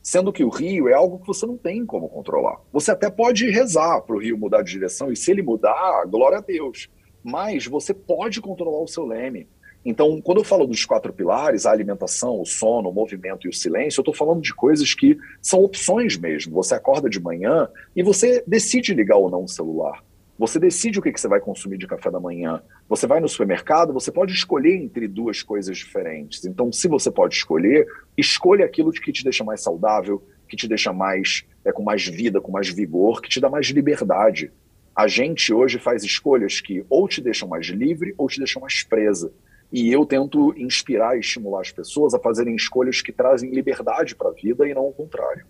Sendo 0.04 0.30
que 0.34 0.44
o 0.44 0.50
rio 0.50 0.86
é 0.86 0.92
algo 0.92 1.18
que 1.18 1.26
você 1.26 1.46
não 1.46 1.56
tem 1.56 1.86
como 1.86 2.10
controlar. 2.10 2.60
Você 2.70 2.90
até 2.90 3.08
pode 3.08 3.48
rezar 3.48 4.02
para 4.02 4.14
o 4.14 4.18
rio 4.18 4.36
mudar 4.36 4.60
de 4.60 4.70
direção, 4.70 5.10
e 5.10 5.16
se 5.16 5.30
ele 5.30 5.40
mudar, 5.40 6.04
glória 6.04 6.36
a 6.36 6.42
Deus. 6.42 6.90
Mas 7.22 7.66
você 7.66 7.94
pode 7.94 8.38
controlar 8.42 8.82
o 8.82 8.86
seu 8.86 9.06
leme. 9.06 9.48
Então, 9.82 10.20
quando 10.20 10.38
eu 10.38 10.44
falo 10.44 10.66
dos 10.66 10.84
quatro 10.84 11.10
pilares, 11.10 11.64
a 11.64 11.70
alimentação, 11.70 12.38
o 12.38 12.44
sono, 12.44 12.90
o 12.90 12.92
movimento 12.92 13.46
e 13.46 13.48
o 13.48 13.52
silêncio, 13.52 14.00
eu 14.00 14.02
estou 14.02 14.14
falando 14.14 14.42
de 14.42 14.54
coisas 14.54 14.94
que 14.94 15.16
são 15.40 15.64
opções 15.64 16.18
mesmo. 16.18 16.52
Você 16.54 16.74
acorda 16.74 17.08
de 17.08 17.18
manhã 17.18 17.66
e 17.96 18.02
você 18.02 18.44
decide 18.46 18.92
ligar 18.92 19.16
ou 19.16 19.30
não 19.30 19.44
o 19.44 19.48
celular. 19.48 20.04
Você 20.36 20.58
decide 20.58 20.98
o 20.98 21.02
que, 21.02 21.12
que 21.12 21.20
você 21.20 21.28
vai 21.28 21.38
consumir 21.38 21.78
de 21.78 21.86
café 21.86 22.10
da 22.10 22.18
manhã. 22.18 22.60
Você 22.88 23.06
vai 23.06 23.20
no 23.20 23.28
supermercado, 23.28 23.92
você 23.92 24.10
pode 24.10 24.32
escolher 24.32 24.74
entre 24.74 25.06
duas 25.06 25.42
coisas 25.42 25.78
diferentes. 25.78 26.44
Então, 26.44 26.72
se 26.72 26.88
você 26.88 27.10
pode 27.10 27.36
escolher, 27.36 27.86
escolha 28.16 28.64
aquilo 28.64 28.90
que 28.90 29.12
te 29.12 29.22
deixa 29.22 29.44
mais 29.44 29.62
saudável, 29.62 30.22
que 30.48 30.56
te 30.56 30.66
deixa 30.66 30.92
mais 30.92 31.44
é, 31.64 31.70
com 31.70 31.84
mais 31.84 32.06
vida, 32.06 32.40
com 32.40 32.50
mais 32.50 32.68
vigor, 32.68 33.22
que 33.22 33.28
te 33.28 33.40
dá 33.40 33.48
mais 33.48 33.66
liberdade. 33.68 34.50
A 34.94 35.06
gente 35.06 35.52
hoje 35.52 35.78
faz 35.78 36.02
escolhas 36.02 36.60
que 36.60 36.84
ou 36.90 37.06
te 37.06 37.20
deixam 37.20 37.48
mais 37.48 37.66
livre 37.66 38.12
ou 38.18 38.28
te 38.28 38.38
deixam 38.38 38.60
mais 38.60 38.82
presa. 38.82 39.32
E 39.72 39.90
eu 39.92 40.04
tento 40.04 40.52
inspirar 40.56 41.16
e 41.16 41.20
estimular 41.20 41.60
as 41.60 41.72
pessoas 41.72 42.12
a 42.12 42.18
fazerem 42.18 42.54
escolhas 42.54 43.00
que 43.02 43.12
trazem 43.12 43.50
liberdade 43.50 44.14
para 44.14 44.30
a 44.30 44.32
vida 44.32 44.68
e 44.68 44.74
não 44.74 44.88
o 44.88 44.92
contrário. 44.92 45.46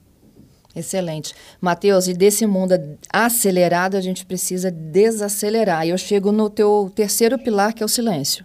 Excelente. 0.75 1.35
Matheus, 1.61 2.09
e 2.09 2.15
desse 2.15 2.47
mundo 2.47 2.75
acelerado, 3.13 3.97
a 3.97 4.01
gente 4.01 4.27
precisa 4.27 4.71
desacelerar. 4.71 5.87
E 5.87 5.91
eu 5.91 5.99
chego 5.99 6.33
no 6.33 6.51
teu 6.51 6.91
terceiro 6.95 7.39
pilar, 7.39 7.73
que 7.73 7.83
é 7.83 7.87
o 7.87 7.89
silêncio. 7.89 8.45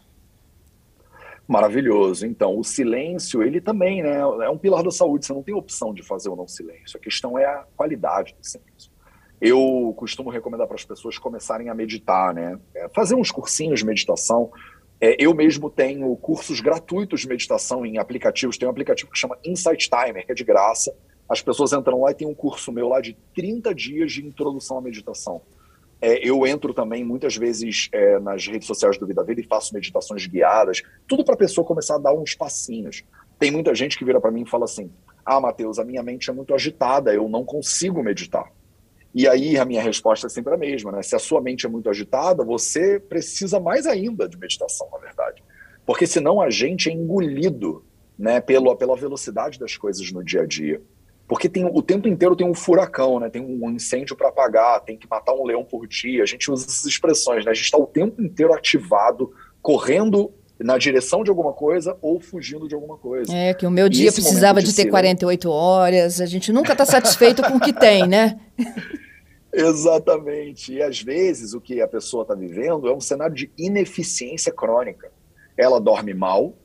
Maravilhoso. 1.47 2.27
Então, 2.27 2.59
o 2.59 2.63
silêncio, 2.63 3.41
ele 3.41 3.59
também 3.59 4.03
né, 4.03 4.19
é 4.19 4.49
um 4.49 4.57
pilar 4.57 4.83
da 4.83 4.91
saúde. 4.91 5.25
Você 5.25 5.33
não 5.33 5.41
tem 5.41 5.55
opção 5.55 5.91
de 5.91 6.03
fazer 6.03 6.29
ou 6.29 6.35
não 6.35 6.47
silêncio. 6.47 6.95
A 6.95 6.99
questão 6.99 7.39
é 7.39 7.45
a 7.45 7.65
qualidade 7.75 8.35
do 8.39 8.45
silêncio. 8.45 8.91
Eu 9.41 9.93
costumo 9.97 10.29
recomendar 10.29 10.67
para 10.67 10.75
as 10.75 10.85
pessoas 10.85 11.17
começarem 11.17 11.69
a 11.69 11.73
meditar, 11.73 12.35
né? 12.35 12.59
É, 12.75 12.87
fazer 12.89 13.15
uns 13.15 13.31
cursinhos 13.31 13.79
de 13.79 13.85
meditação. 13.85 14.51
É, 15.01 15.15
eu 15.17 15.33
mesmo 15.33 15.71
tenho 15.71 16.15
cursos 16.17 16.59
gratuitos 16.59 17.21
de 17.21 17.27
meditação 17.27 17.83
em 17.83 17.97
aplicativos. 17.97 18.55
Tem 18.55 18.67
um 18.67 18.71
aplicativo 18.71 19.09
que 19.09 19.17
chama 19.17 19.35
Insight 19.43 19.89
Timer, 19.89 20.23
que 20.27 20.31
é 20.33 20.35
de 20.35 20.43
graça 20.43 20.93
as 21.29 21.41
pessoas 21.41 21.71
entram 21.73 22.01
lá 22.01 22.11
e 22.11 22.15
tem 22.15 22.27
um 22.27 22.33
curso 22.33 22.71
meu 22.71 22.87
lá 22.87 22.99
de 22.99 23.15
30 23.35 23.73
dias 23.73 24.11
de 24.11 24.25
introdução 24.25 24.77
à 24.77 24.81
meditação. 24.81 25.41
É, 26.01 26.27
eu 26.27 26.47
entro 26.47 26.73
também 26.73 27.03
muitas 27.03 27.35
vezes 27.35 27.89
é, 27.91 28.19
nas 28.19 28.47
redes 28.47 28.65
sociais 28.67 28.97
do 28.97 29.05
Vida 29.05 29.23
Vida 29.23 29.41
e 29.41 29.43
faço 29.43 29.73
meditações 29.73 30.25
guiadas, 30.25 30.81
tudo 31.07 31.23
para 31.23 31.35
a 31.35 31.37
pessoa 31.37 31.67
começar 31.67 31.95
a 31.95 31.99
dar 31.99 32.13
uns 32.13 32.33
passinhos. 32.33 33.03
Tem 33.37 33.51
muita 33.51 33.75
gente 33.75 33.97
que 33.97 34.05
vira 34.05 34.19
para 34.19 34.31
mim 34.31 34.43
e 34.43 34.49
fala 34.49 34.65
assim: 34.65 34.89
Ah, 35.25 35.39
Matheus, 35.39 35.77
a 35.77 35.83
minha 35.83 36.01
mente 36.01 36.29
é 36.29 36.33
muito 36.33 36.53
agitada, 36.53 37.13
eu 37.13 37.27
não 37.29 37.43
consigo 37.43 38.01
meditar. 38.01 38.51
E 39.13 39.27
aí 39.27 39.57
a 39.57 39.65
minha 39.65 39.81
resposta 39.81 40.27
é 40.27 40.29
sempre 40.29 40.53
a 40.53 40.57
mesma, 40.57 40.91
né? 40.91 41.01
Se 41.01 41.15
a 41.15 41.19
sua 41.19 41.41
mente 41.41 41.65
é 41.65 41.69
muito 41.69 41.89
agitada, 41.89 42.43
você 42.43 42.99
precisa 42.99 43.59
mais 43.59 43.85
ainda 43.85 44.29
de 44.29 44.37
meditação, 44.37 44.87
na 44.91 44.99
verdade. 44.99 45.43
Porque 45.85 46.05
senão 46.05 46.39
a 46.39 46.49
gente 46.49 46.89
é 46.89 46.93
engolido 46.93 47.83
né, 48.17 48.39
pela, 48.39 48.75
pela 48.75 48.95
velocidade 48.95 49.57
das 49.57 49.75
coisas 49.75 50.11
no 50.11 50.23
dia 50.23 50.41
a 50.41 50.45
dia. 50.45 50.81
Porque 51.29 51.47
tem, 51.47 51.63
o 51.63 51.81
tempo 51.83 52.07
inteiro 52.07 52.35
tem 52.35 52.45
um 52.45 52.55
furacão, 52.55 53.19
né? 53.19 53.29
Tem 53.29 53.39
um 53.39 53.69
incêndio 53.69 54.15
para 54.15 54.29
apagar, 54.29 54.81
tem 54.81 54.97
que 54.97 55.07
matar 55.07 55.35
um 55.35 55.45
leão 55.45 55.63
por 55.63 55.85
dia. 55.85 56.23
A 56.23 56.25
gente 56.25 56.49
usa 56.49 56.65
essas 56.65 56.87
expressões, 56.87 57.45
né? 57.45 57.51
A 57.51 57.53
gente 57.53 57.65
está 57.65 57.77
o 57.77 57.85
tempo 57.85 58.19
inteiro 58.19 58.51
ativado, 58.51 59.31
correndo 59.61 60.33
na 60.59 60.75
direção 60.79 61.23
de 61.23 61.29
alguma 61.29 61.53
coisa 61.53 61.95
ou 62.01 62.19
fugindo 62.19 62.67
de 62.67 62.73
alguma 62.73 62.97
coisa. 62.97 63.31
É, 63.31 63.53
que 63.53 63.67
o 63.67 63.69
meu 63.69 63.87
dia 63.87 64.11
precisava 64.11 64.59
de, 64.59 64.71
de 64.71 64.75
ter 64.75 64.89
48 64.89 65.51
horas. 65.51 66.19
A 66.19 66.25
gente 66.25 66.51
nunca 66.51 66.71
está 66.71 66.83
satisfeito 66.83 67.43
com 67.43 67.57
o 67.57 67.59
que 67.59 67.73
tem, 67.73 68.07
né? 68.07 68.39
Exatamente. 69.53 70.73
E 70.73 70.81
às 70.81 70.99
vezes 70.99 71.53
o 71.53 71.61
que 71.61 71.79
a 71.79 71.87
pessoa 71.87 72.23
está 72.23 72.33
vivendo 72.33 72.87
é 72.87 72.91
um 72.91 72.99
cenário 72.99 73.35
de 73.35 73.51
ineficiência 73.55 74.51
crônica. 74.51 75.11
Ela 75.55 75.79
dorme 75.79 76.15
mal, 76.15 76.55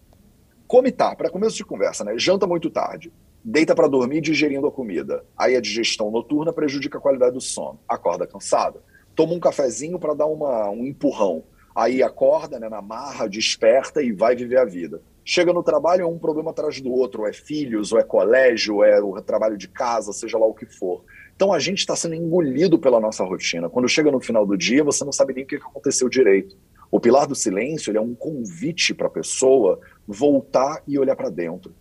come 0.66 0.90
tá, 0.90 1.14
para 1.14 1.28
começo 1.28 1.54
de 1.54 1.66
conversa, 1.66 2.02
né? 2.02 2.14
Janta 2.16 2.46
muito 2.46 2.70
tarde, 2.70 3.12
deita 3.44 3.74
para 3.74 3.86
dormir 3.86 4.22
digerindo 4.22 4.66
a 4.66 4.72
comida. 4.72 5.22
Aí 5.36 5.54
a 5.54 5.60
digestão 5.60 6.10
noturna 6.10 6.52
prejudica 6.52 6.96
a 6.96 7.00
qualidade 7.00 7.34
do 7.34 7.40
sono. 7.42 7.78
Acorda 7.86 8.26
cansada. 8.26 8.82
Toma 9.14 9.34
um 9.34 9.38
cafezinho 9.40 9.98
para 9.98 10.14
dar 10.14 10.26
uma, 10.26 10.70
um 10.70 10.86
empurrão. 10.86 11.44
Aí 11.74 12.02
acorda, 12.02 12.58
né, 12.58 12.68
na 12.68 12.80
marra, 12.80 13.28
desperta 13.28 14.00
e 14.02 14.12
vai 14.12 14.34
viver 14.34 14.58
a 14.58 14.64
vida. 14.64 15.02
Chega 15.24 15.52
no 15.52 15.62
trabalho, 15.62 16.02
é 16.02 16.06
um 16.06 16.18
problema 16.18 16.52
atrás 16.52 16.80
do 16.80 16.90
outro, 16.90 17.22
ou 17.22 17.28
é 17.28 17.32
filhos, 17.32 17.92
ou 17.92 17.98
é 17.98 18.02
colégio, 18.02 18.76
ou 18.76 18.84
é 18.84 19.00
o 19.00 19.20
trabalho 19.20 19.58
de 19.58 19.68
casa, 19.68 20.12
seja 20.12 20.38
lá 20.38 20.46
o 20.46 20.54
que 20.54 20.66
for. 20.66 21.04
Então 21.34 21.52
a 21.52 21.58
gente 21.58 21.78
está 21.78 21.96
sendo 21.96 22.14
engolido 22.14 22.78
pela 22.78 23.00
nossa 23.00 23.24
rotina. 23.24 23.68
Quando 23.68 23.88
chega 23.88 24.10
no 24.10 24.20
final 24.20 24.46
do 24.46 24.56
dia, 24.56 24.84
você 24.84 25.04
não 25.04 25.12
sabe 25.12 25.34
nem 25.34 25.44
o 25.44 25.46
que 25.46 25.56
aconteceu 25.56 26.08
direito. 26.08 26.56
O 26.90 27.00
pilar 27.00 27.26
do 27.26 27.34
silêncio 27.34 27.94
é 27.96 28.00
um 28.00 28.14
convite 28.14 28.94
para 28.94 29.08
a 29.08 29.10
pessoa 29.10 29.80
voltar 30.06 30.82
e 30.86 30.98
olhar 30.98 31.16
para 31.16 31.30
dentro 31.30 31.74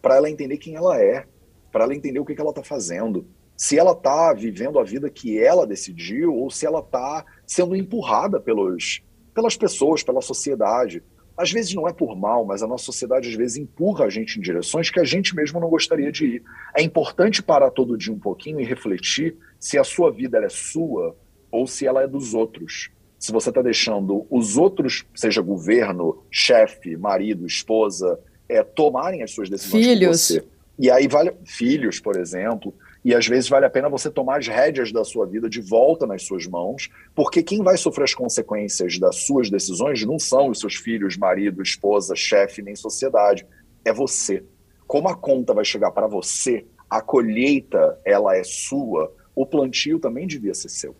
para 0.00 0.16
ela 0.16 0.30
entender 0.30 0.58
quem 0.58 0.74
ela 0.74 1.00
é, 1.00 1.26
para 1.70 1.84
ela 1.84 1.94
entender 1.94 2.18
o 2.18 2.24
que, 2.24 2.34
que 2.34 2.40
ela 2.40 2.50
está 2.50 2.62
fazendo. 2.62 3.26
Se 3.56 3.78
ela 3.78 3.92
está 3.92 4.32
vivendo 4.32 4.78
a 4.78 4.84
vida 4.84 5.10
que 5.10 5.38
ela 5.38 5.66
decidiu 5.66 6.34
ou 6.34 6.50
se 6.50 6.64
ela 6.64 6.80
está 6.80 7.24
sendo 7.46 7.74
empurrada 7.74 8.40
pelos, 8.40 9.02
pelas 9.34 9.56
pessoas, 9.56 10.02
pela 10.02 10.20
sociedade. 10.20 11.02
Às 11.36 11.52
vezes 11.52 11.72
não 11.72 11.86
é 11.86 11.92
por 11.92 12.16
mal, 12.16 12.44
mas 12.44 12.62
a 12.62 12.66
nossa 12.66 12.84
sociedade 12.84 13.28
às 13.28 13.34
vezes 13.34 13.56
empurra 13.56 14.06
a 14.06 14.10
gente 14.10 14.38
em 14.38 14.42
direções 14.42 14.90
que 14.90 14.98
a 14.98 15.04
gente 15.04 15.34
mesmo 15.34 15.60
não 15.60 15.68
gostaria 15.68 16.10
de 16.10 16.26
ir. 16.26 16.42
É 16.76 16.82
importante 16.82 17.42
parar 17.42 17.70
todo 17.70 17.96
dia 17.96 18.12
um 18.12 18.18
pouquinho 18.18 18.60
e 18.60 18.64
refletir 18.64 19.36
se 19.58 19.78
a 19.78 19.84
sua 19.84 20.10
vida 20.10 20.38
é 20.38 20.48
sua 20.48 21.16
ou 21.50 21.66
se 21.66 21.86
ela 21.86 22.02
é 22.02 22.08
dos 22.08 22.34
outros. 22.34 22.90
Se 23.18 23.32
você 23.32 23.48
está 23.48 23.62
deixando 23.62 24.26
os 24.30 24.56
outros, 24.56 25.04
seja 25.14 25.42
governo, 25.42 26.24
chefe, 26.30 26.96
marido, 26.96 27.46
esposa, 27.46 28.18
é, 28.48 28.62
tomarem 28.62 29.22
as 29.22 29.32
suas 29.32 29.48
decisões 29.48 29.84
filhos. 29.84 30.20
você. 30.20 30.44
E 30.78 30.90
aí 30.90 31.08
vale 31.08 31.32
filhos, 31.44 31.98
por 31.98 32.16
exemplo, 32.16 32.72
e 33.04 33.14
às 33.14 33.26
vezes 33.26 33.48
vale 33.48 33.66
a 33.66 33.70
pena 33.70 33.88
você 33.88 34.10
tomar 34.10 34.38
as 34.38 34.46
rédeas 34.46 34.92
da 34.92 35.04
sua 35.04 35.26
vida 35.26 35.48
de 35.48 35.60
volta 35.60 36.06
nas 36.06 36.22
suas 36.22 36.46
mãos, 36.46 36.88
porque 37.14 37.42
quem 37.42 37.62
vai 37.62 37.76
sofrer 37.76 38.04
as 38.04 38.14
consequências 38.14 38.98
das 38.98 39.16
suas 39.16 39.50
decisões 39.50 40.04
não 40.04 40.18
são 40.18 40.48
os 40.50 40.60
seus 40.60 40.76
filhos, 40.76 41.16
marido, 41.16 41.62
esposa, 41.62 42.14
chefe, 42.14 42.62
nem 42.62 42.76
sociedade, 42.76 43.44
é 43.84 43.92
você. 43.92 44.44
Como 44.86 45.08
a 45.08 45.16
conta 45.16 45.52
vai 45.52 45.64
chegar 45.64 45.90
para 45.90 46.06
você, 46.06 46.64
a 46.88 47.00
colheita 47.00 47.98
ela 48.04 48.36
é 48.36 48.44
sua, 48.44 49.12
o 49.34 49.44
plantio 49.44 49.98
também 49.98 50.26
devia 50.26 50.54
ser 50.54 50.68
seu. 50.68 50.94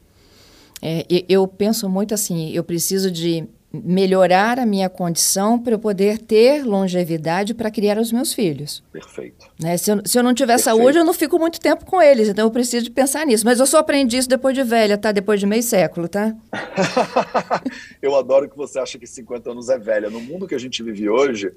É, 0.80 1.04
eu 1.28 1.46
penso 1.46 1.88
muito 1.88 2.14
assim, 2.14 2.52
eu 2.52 2.62
preciso 2.62 3.10
de 3.10 3.48
melhorar 3.84 4.58
a 4.58 4.66
minha 4.66 4.88
condição 4.88 5.58
para 5.58 5.74
eu 5.74 5.78
poder 5.78 6.18
ter 6.18 6.64
longevidade 6.64 7.54
para 7.54 7.70
criar 7.70 7.98
os 7.98 8.12
meus 8.12 8.32
filhos. 8.32 8.82
Perfeito. 8.92 9.46
Né? 9.60 9.76
Se, 9.76 9.90
eu, 9.90 10.02
se 10.04 10.18
eu 10.18 10.22
não 10.22 10.34
tiver 10.34 10.56
Perfeito. 10.56 10.76
saúde, 10.76 10.98
eu 10.98 11.04
não 11.04 11.14
fico 11.14 11.38
muito 11.38 11.60
tempo 11.60 11.84
com 11.84 12.00
eles, 12.00 12.28
então 12.28 12.46
eu 12.46 12.50
preciso 12.50 12.84
de 12.84 12.90
pensar 12.90 13.26
nisso. 13.26 13.44
Mas 13.44 13.60
eu 13.60 13.66
só 13.66 13.78
aprendi 13.78 14.16
isso 14.18 14.28
depois 14.28 14.54
de 14.54 14.62
velha, 14.62 14.98
tá? 14.98 15.12
Depois 15.12 15.40
de 15.40 15.46
meio 15.46 15.62
século, 15.62 16.08
tá? 16.08 16.34
eu 18.02 18.14
adoro 18.16 18.48
que 18.48 18.56
você 18.56 18.78
acha 18.78 18.98
que 18.98 19.06
50 19.06 19.50
anos 19.50 19.68
é 19.68 19.78
velha. 19.78 20.10
No 20.10 20.20
mundo 20.20 20.46
que 20.46 20.54
a 20.54 20.58
gente 20.58 20.82
vive 20.82 21.08
hoje, 21.08 21.52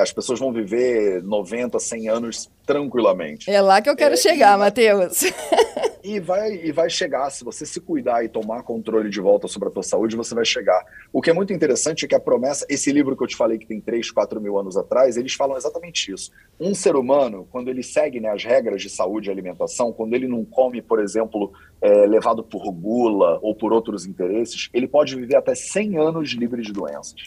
as 0.00 0.12
pessoas 0.12 0.38
vão 0.38 0.52
viver 0.52 1.22
90, 1.22 1.78
100 1.78 2.08
anos 2.08 2.50
tranquilamente. 2.66 3.50
É 3.50 3.60
lá 3.60 3.80
que 3.80 3.90
eu 3.90 3.96
quero 3.96 4.14
é, 4.14 4.16
chegar, 4.16 4.56
e... 4.56 4.58
Matheus. 4.58 5.24
E 6.04 6.18
vai, 6.18 6.54
e 6.54 6.72
vai 6.72 6.90
chegar, 6.90 7.30
se 7.30 7.44
você 7.44 7.64
se 7.64 7.80
cuidar 7.80 8.24
e 8.24 8.28
tomar 8.28 8.64
controle 8.64 9.08
de 9.08 9.20
volta 9.20 9.46
sobre 9.46 9.68
a 9.68 9.70
tua 9.70 9.84
saúde, 9.84 10.16
você 10.16 10.34
vai 10.34 10.44
chegar. 10.44 10.84
O 11.12 11.22
que 11.22 11.30
é 11.30 11.32
muito 11.32 11.52
interessante 11.52 12.04
é 12.04 12.08
que 12.08 12.14
a 12.14 12.18
promessa, 12.18 12.66
esse 12.68 12.90
livro 12.90 13.16
que 13.16 13.22
eu 13.22 13.26
te 13.28 13.36
falei 13.36 13.56
que 13.56 13.66
tem 13.66 13.80
3, 13.80 14.10
4 14.10 14.40
mil 14.40 14.58
anos 14.58 14.76
atrás, 14.76 15.16
eles 15.16 15.34
falam 15.34 15.56
exatamente 15.56 16.12
isso. 16.12 16.32
Um 16.58 16.74
ser 16.74 16.96
humano, 16.96 17.46
quando 17.52 17.68
ele 17.68 17.84
segue 17.84 18.18
né, 18.18 18.30
as 18.30 18.42
regras 18.42 18.82
de 18.82 18.90
saúde 18.90 19.28
e 19.28 19.30
alimentação, 19.30 19.92
quando 19.92 20.14
ele 20.14 20.26
não 20.26 20.44
come, 20.44 20.82
por 20.82 20.98
exemplo, 20.98 21.52
é, 21.80 22.04
levado 22.04 22.42
por 22.42 22.68
gula 22.72 23.38
ou 23.40 23.54
por 23.54 23.72
outros 23.72 24.04
interesses, 24.04 24.68
ele 24.74 24.88
pode 24.88 25.14
viver 25.14 25.36
até 25.36 25.54
100 25.54 25.98
anos 25.98 26.30
livre 26.32 26.62
de 26.62 26.72
doenças. 26.72 27.22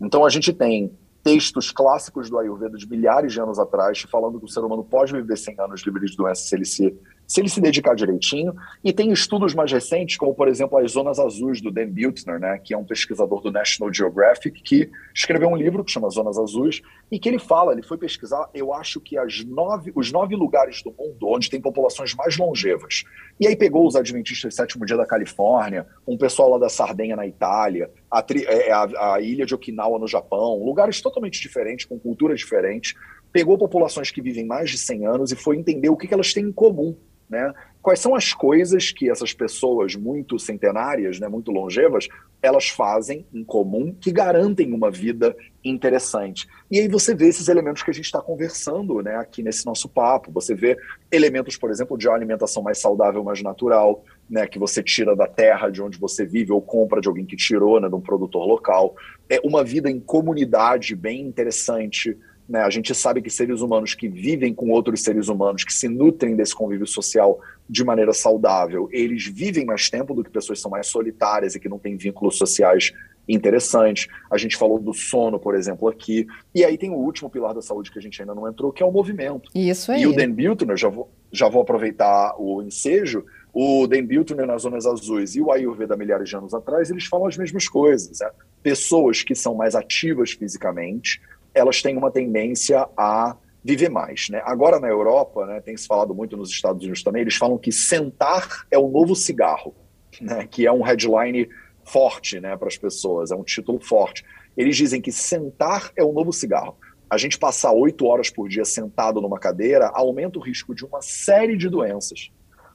Então 0.00 0.24
a 0.24 0.30
gente 0.30 0.52
tem 0.52 0.92
textos 1.22 1.70
clássicos 1.70 2.28
do 2.28 2.38
Ayurveda 2.38 2.76
de 2.76 2.88
milhares 2.88 3.32
de 3.32 3.40
anos 3.40 3.58
atrás, 3.58 4.02
falando 4.10 4.38
que 4.38 4.44
o 4.44 4.48
ser 4.48 4.60
humano 4.60 4.84
pode 4.84 5.12
viver 5.12 5.36
100 5.36 5.60
anos 5.60 5.82
livre 5.82 6.06
de 6.06 6.16
doenças 6.16 6.48
se 6.48 6.54
ele 6.54 6.64
se 6.64 6.98
se 7.32 7.40
ele 7.40 7.48
se 7.48 7.62
dedicar 7.62 7.94
direitinho. 7.94 8.54
E 8.84 8.92
tem 8.92 9.10
estudos 9.10 9.54
mais 9.54 9.72
recentes, 9.72 10.18
como 10.18 10.34
por 10.34 10.48
exemplo 10.48 10.76
as 10.76 10.92
zonas 10.92 11.18
azuis 11.18 11.62
do 11.62 11.70
Dan 11.70 11.88
Buettner, 11.88 12.38
né, 12.38 12.60
que 12.62 12.74
é 12.74 12.76
um 12.76 12.84
pesquisador 12.84 13.40
do 13.40 13.50
National 13.50 13.92
Geographic, 13.92 14.62
que 14.62 14.90
escreveu 15.14 15.48
um 15.48 15.56
livro 15.56 15.82
que 15.82 15.90
chama 15.90 16.10
Zonas 16.10 16.38
Azuis, 16.38 16.82
e 17.10 17.18
que 17.18 17.30
ele 17.30 17.38
fala, 17.38 17.72
ele 17.72 17.82
foi 17.82 17.96
pesquisar, 17.96 18.50
eu 18.52 18.74
acho 18.74 19.00
que 19.00 19.16
as 19.16 19.42
nove, 19.46 19.90
os 19.94 20.12
nove 20.12 20.36
lugares 20.36 20.82
do 20.82 20.92
mundo 20.92 21.26
onde 21.26 21.48
tem 21.48 21.58
populações 21.58 22.14
mais 22.14 22.36
longevas. 22.36 23.04
E 23.40 23.46
aí 23.46 23.56
pegou 23.56 23.86
os 23.86 23.96
Adventistas 23.96 24.52
do 24.52 24.54
Sétimo 24.54 24.84
Dia 24.84 24.98
da 24.98 25.06
Califórnia, 25.06 25.86
um 26.06 26.18
pessoal 26.18 26.50
lá 26.50 26.58
da 26.58 26.68
Sardenha 26.68 27.16
na 27.16 27.26
Itália, 27.26 27.90
a, 28.10 28.22
é, 28.46 28.72
a, 28.72 29.14
a 29.14 29.20
ilha 29.22 29.46
de 29.46 29.54
Okinawa 29.54 29.98
no 29.98 30.06
Japão, 30.06 30.62
lugares 30.62 31.00
totalmente 31.00 31.40
diferentes, 31.40 31.86
com 31.86 31.98
culturas 31.98 32.38
diferentes, 32.38 32.94
pegou 33.32 33.56
populações 33.56 34.10
que 34.10 34.20
vivem 34.20 34.44
mais 34.44 34.70
de 34.70 34.76
100 34.76 35.06
anos 35.06 35.32
e 35.32 35.36
foi 35.36 35.56
entender 35.56 35.88
o 35.88 35.96
que, 35.96 36.06
que 36.06 36.12
elas 36.12 36.34
têm 36.34 36.44
em 36.44 36.52
comum 36.52 36.94
né? 37.32 37.52
Quais 37.80 37.98
são 37.98 38.14
as 38.14 38.32
coisas 38.34 38.92
que 38.92 39.10
essas 39.10 39.32
pessoas 39.32 39.96
muito 39.96 40.38
centenárias, 40.38 41.18
né, 41.18 41.26
muito 41.26 41.50
longevas, 41.50 42.06
elas 42.40 42.68
fazem 42.68 43.26
em 43.32 43.42
comum 43.42 43.96
que 43.98 44.12
garantem 44.12 44.72
uma 44.72 44.90
vida 44.90 45.34
interessante? 45.64 46.46
E 46.70 46.78
aí 46.78 46.86
você 46.86 47.14
vê 47.14 47.28
esses 47.28 47.48
elementos 47.48 47.82
que 47.82 47.90
a 47.90 47.94
gente 47.94 48.04
está 48.04 48.20
conversando 48.20 49.02
né, 49.02 49.16
aqui 49.16 49.42
nesse 49.42 49.64
nosso 49.64 49.88
papo. 49.88 50.30
Você 50.32 50.54
vê 50.54 50.76
elementos, 51.10 51.56
por 51.56 51.70
exemplo, 51.70 51.96
de 51.96 52.08
alimentação 52.08 52.62
mais 52.62 52.78
saudável, 52.78 53.24
mais 53.24 53.42
natural, 53.42 54.04
né, 54.28 54.46
que 54.46 54.58
você 54.58 54.82
tira 54.82 55.16
da 55.16 55.26
terra 55.26 55.70
de 55.70 55.82
onde 55.82 55.98
você 55.98 56.26
vive 56.26 56.52
ou 56.52 56.60
compra 56.60 57.00
de 57.00 57.08
alguém 57.08 57.24
que 57.24 57.36
tirou, 57.36 57.80
né, 57.80 57.88
de 57.88 57.94
um 57.94 58.00
produtor 58.00 58.46
local. 58.46 58.94
É 59.28 59.40
uma 59.42 59.64
vida 59.64 59.90
em 59.90 59.98
comunidade 59.98 60.94
bem 60.94 61.22
interessante 61.22 62.16
né? 62.52 62.60
A 62.60 62.68
gente 62.68 62.94
sabe 62.94 63.22
que 63.22 63.30
seres 63.30 63.62
humanos 63.62 63.94
que 63.94 64.06
vivem 64.06 64.52
com 64.52 64.68
outros 64.68 65.02
seres 65.02 65.28
humanos, 65.28 65.64
que 65.64 65.72
se 65.72 65.88
nutrem 65.88 66.36
desse 66.36 66.54
convívio 66.54 66.86
social 66.86 67.40
de 67.66 67.82
maneira 67.82 68.12
saudável, 68.12 68.90
eles 68.92 69.26
vivem 69.26 69.64
mais 69.64 69.88
tempo 69.88 70.12
do 70.12 70.22
que 70.22 70.28
pessoas 70.28 70.58
que 70.58 70.62
são 70.62 70.70
mais 70.70 70.86
solitárias 70.86 71.54
e 71.54 71.60
que 71.60 71.66
não 71.66 71.78
têm 71.78 71.96
vínculos 71.96 72.36
sociais 72.36 72.92
interessantes. 73.26 74.06
A 74.30 74.36
gente 74.36 74.54
falou 74.54 74.78
do 74.78 74.92
sono, 74.92 75.38
por 75.38 75.54
exemplo, 75.54 75.88
aqui. 75.88 76.26
E 76.54 76.62
aí 76.62 76.76
tem 76.76 76.90
o 76.90 76.96
último 76.96 77.30
pilar 77.30 77.54
da 77.54 77.62
saúde 77.62 77.90
que 77.90 77.98
a 77.98 78.02
gente 78.02 78.20
ainda 78.20 78.34
não 78.34 78.46
entrou, 78.46 78.70
que 78.70 78.82
é 78.82 78.86
o 78.86 78.92
movimento. 78.92 79.50
Isso 79.54 79.90
aí. 79.90 80.02
E 80.02 80.06
o 80.06 80.14
Dan 80.14 80.32
Biltner, 80.32 80.76
já 80.76 80.90
vou, 80.90 81.08
já 81.32 81.48
vou 81.48 81.62
aproveitar 81.62 82.34
o 82.38 82.60
ensejo, 82.60 83.24
o 83.50 83.86
Dan 83.86 84.04
Biltner 84.04 84.46
nas 84.46 84.60
Zonas 84.60 84.84
Azuis 84.84 85.34
e 85.36 85.40
o 85.40 85.50
Ayurveda 85.50 85.96
milhares 85.96 86.28
de 86.28 86.36
anos 86.36 86.52
atrás, 86.52 86.90
eles 86.90 87.06
falam 87.06 87.26
as 87.26 87.38
mesmas 87.38 87.66
coisas. 87.66 88.20
Né? 88.20 88.30
Pessoas 88.62 89.22
que 89.22 89.34
são 89.34 89.54
mais 89.54 89.74
ativas 89.74 90.32
fisicamente, 90.32 91.18
elas 91.54 91.82
têm 91.82 91.96
uma 91.96 92.10
tendência 92.10 92.88
a 92.96 93.36
viver 93.64 93.88
mais. 93.88 94.28
Né? 94.28 94.42
Agora 94.44 94.80
na 94.80 94.88
Europa, 94.88 95.46
né, 95.46 95.60
tem 95.60 95.76
se 95.76 95.86
falado 95.86 96.14
muito 96.14 96.36
nos 96.36 96.50
Estados 96.50 96.82
Unidos 96.82 97.02
também, 97.02 97.22
eles 97.22 97.36
falam 97.36 97.58
que 97.58 97.70
sentar 97.70 98.66
é 98.70 98.78
o 98.78 98.88
novo 98.88 99.14
cigarro, 99.14 99.74
né, 100.20 100.46
que 100.50 100.66
é 100.66 100.72
um 100.72 100.82
headline 100.82 101.48
forte 101.84 102.40
né, 102.40 102.56
para 102.56 102.68
as 102.68 102.76
pessoas, 102.76 103.30
é 103.30 103.36
um 103.36 103.44
título 103.44 103.80
forte. 103.80 104.24
Eles 104.56 104.76
dizem 104.76 105.00
que 105.00 105.12
sentar 105.12 105.92
é 105.96 106.02
o 106.02 106.12
novo 106.12 106.32
cigarro. 106.32 106.76
A 107.08 107.16
gente 107.16 107.38
passar 107.38 107.72
oito 107.72 108.06
horas 108.06 108.30
por 108.30 108.48
dia 108.48 108.64
sentado 108.64 109.20
numa 109.20 109.38
cadeira 109.38 109.90
aumenta 109.94 110.38
o 110.38 110.42
risco 110.42 110.74
de 110.74 110.84
uma 110.84 111.02
série 111.02 111.56
de 111.56 111.68
doenças. 111.68 112.30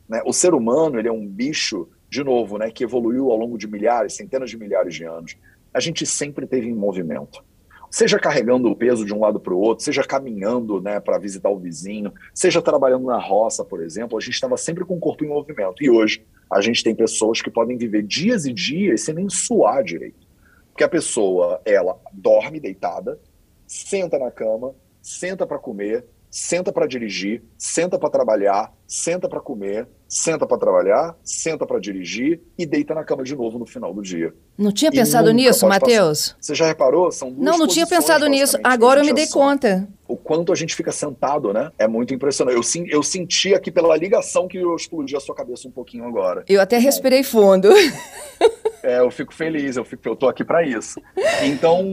Né? 0.07 0.21
O 0.25 0.31
ser 0.31 0.53
humano 0.53 0.99
ele 0.99 1.07
é 1.07 1.11
um 1.11 1.25
bicho, 1.25 1.89
de 2.09 2.23
novo, 2.23 2.57
né, 2.57 2.71
que 2.71 2.83
evoluiu 2.83 3.31
ao 3.31 3.37
longo 3.37 3.57
de 3.57 3.67
milhares, 3.67 4.15
centenas 4.15 4.49
de 4.49 4.57
milhares 4.57 4.95
de 4.95 5.03
anos. 5.03 5.35
A 5.73 5.79
gente 5.79 6.05
sempre 6.05 6.47
teve 6.47 6.67
em 6.67 6.73
movimento 6.73 7.43
seja 7.89 8.19
carregando 8.19 8.69
o 8.69 8.75
peso 8.75 9.05
de 9.05 9.13
um 9.13 9.19
lado 9.19 9.39
para 9.39 9.53
o 9.53 9.59
outro, 9.59 9.83
seja 9.83 10.03
caminhando 10.03 10.81
né, 10.81 10.99
para 10.99 11.17
visitar 11.17 11.49
o 11.49 11.59
vizinho, 11.59 12.13
seja 12.33 12.61
trabalhando 12.61 13.05
na 13.05 13.19
roça, 13.19 13.63
por 13.63 13.81
exemplo, 13.81 14.17
a 14.17 14.21
gente 14.21 14.33
estava 14.33 14.57
sempre 14.57 14.85
com 14.85 14.95
o 14.95 14.99
corpo 14.99 15.23
em 15.23 15.27
movimento. 15.27 15.83
E 15.83 15.89
hoje 15.89 16.25
a 16.49 16.61
gente 16.61 16.83
tem 16.83 16.95
pessoas 16.95 17.41
que 17.41 17.51
podem 17.51 17.77
viver 17.77 18.03
dias 18.03 18.45
e 18.45 18.53
dias 18.53 19.01
sem 19.01 19.15
nem 19.15 19.29
suar 19.29 19.83
direito. 19.83 20.27
Porque 20.71 20.83
a 20.83 20.89
pessoa, 20.89 21.61
ela 21.65 21.99
dorme 22.13 22.59
deitada, 22.59 23.19
senta 23.65 24.19
na 24.19 24.29
cama, 24.29 24.75
senta 25.01 25.47
para 25.47 25.57
comer, 25.57 26.05
senta 26.29 26.71
para 26.71 26.85
dirigir, 26.85 27.43
senta 27.57 27.97
para 27.97 28.09
trabalhar, 28.09 28.71
senta 28.85 29.27
para 29.27 29.41
comer, 29.41 29.87
senta 30.07 30.45
para 30.47 30.57
trabalhar, 30.57 31.15
senta 31.23 31.65
para 31.65 31.79
dirigir 31.79 32.41
e 32.57 32.65
deita 32.65 32.93
na 32.95 33.03
cama 33.03 33.23
de 33.23 33.35
novo 33.35 33.59
no 33.59 33.65
final 33.65 33.93
do 33.93 34.01
dia. 34.01 34.33
Não 34.57 34.71
tinha 34.71 34.91
pensado 34.91 35.31
nisso, 35.31 35.67
Matheus? 35.67 36.35
Você 36.39 36.55
já 36.55 36.65
reparou? 36.65 37.11
São 37.11 37.31
duas 37.31 37.43
Não, 37.43 37.57
não 37.57 37.67
tinha 37.67 37.85
pensado 37.85 38.27
nisso. 38.27 38.57
Agora 38.63 39.01
eu 39.01 39.05
me 39.05 39.13
dei 39.13 39.27
conta. 39.27 39.87
O 40.07 40.15
quanto 40.15 40.51
a 40.53 40.55
gente 40.55 40.73
fica 40.73 40.91
sentado, 40.91 41.51
né? 41.51 41.71
É 41.77 41.87
muito 41.87 42.13
impressionante. 42.13 42.55
Eu, 42.55 42.85
eu 42.87 43.03
senti 43.03 43.53
aqui 43.53 43.69
pela 43.69 43.95
ligação 43.97 44.47
que 44.47 44.57
eu 44.57 44.75
explodi 44.75 45.15
a 45.15 45.19
sua 45.19 45.35
cabeça 45.35 45.67
um 45.67 45.71
pouquinho 45.71 46.05
agora. 46.05 46.43
Eu 46.47 46.61
até 46.61 46.77
respirei 46.77 47.23
fundo. 47.23 47.69
É, 48.83 48.99
eu 48.99 49.11
fico 49.11 49.33
feliz, 49.33 49.75
eu, 49.75 49.83
fico, 49.83 50.07
eu 50.07 50.15
tô 50.15 50.29
aqui 50.29 50.45
para 50.45 50.63
isso. 50.65 51.01
Então, 51.43 51.83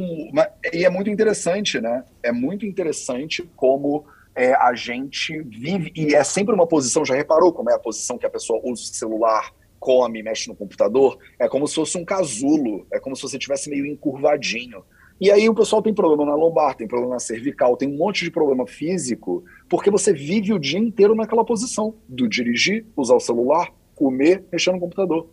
e 0.73 0.85
é 0.85 0.91
muito 0.91 1.11
interessante, 1.11 1.81
né? 1.81 2.05
É 2.23 2.31
muito 2.31 2.65
interessante 2.65 3.43
como 3.57 4.05
é, 4.35 4.53
a 4.55 4.75
gente 4.75 5.41
vive, 5.43 5.93
e 5.95 6.15
é 6.15 6.25
sempre 6.25 6.55
uma 6.55 6.67
posição, 6.67 7.05
já 7.05 7.15
reparou 7.15 7.53
como 7.53 7.71
é 7.71 7.75
a 7.75 7.79
posição 7.79 8.04
que 8.19 8.27
a 8.27 8.31
pessoa 8.31 8.61
usa 8.63 8.83
o 8.83 8.87
celular, 8.87 9.53
come, 9.79 10.23
mexe 10.23 10.49
no 10.49 10.57
computador? 10.57 11.19
É 11.39 11.49
como 11.49 11.67
se 11.67 11.75
fosse 11.75 11.99
um 11.99 12.05
casulo, 12.05 12.87
é 12.93 12.99
como 12.99 13.15
se 13.15 13.23
você 13.23 13.37
estivesse 13.37 13.69
meio 13.69 13.87
encurvadinho. 13.87 14.83
E 15.21 15.31
aí 15.31 15.49
o 15.49 15.55
pessoal 15.55 15.81
tem 15.81 15.95
problema 15.95 16.25
na 16.25 16.35
lombar, 16.35 16.75
tem 16.75 16.89
problema 16.89 17.15
na 17.15 17.21
cervical, 17.21 17.77
tem 17.77 17.89
um 17.89 17.97
monte 17.97 18.25
de 18.25 18.31
problema 18.31 18.67
físico, 18.67 19.45
porque 19.69 19.91
você 19.91 20.13
vive 20.13 20.53
o 20.53 20.59
dia 20.59 20.79
inteiro 20.79 21.15
naquela 21.15 21.45
posição, 21.45 21.95
do 22.09 22.29
dirigir, 22.29 22.85
usar 22.97 23.15
o 23.15 23.21
celular, 23.21 23.73
comer, 23.95 24.45
mexer 24.51 24.73
no 24.73 24.81
computador. 24.81 25.29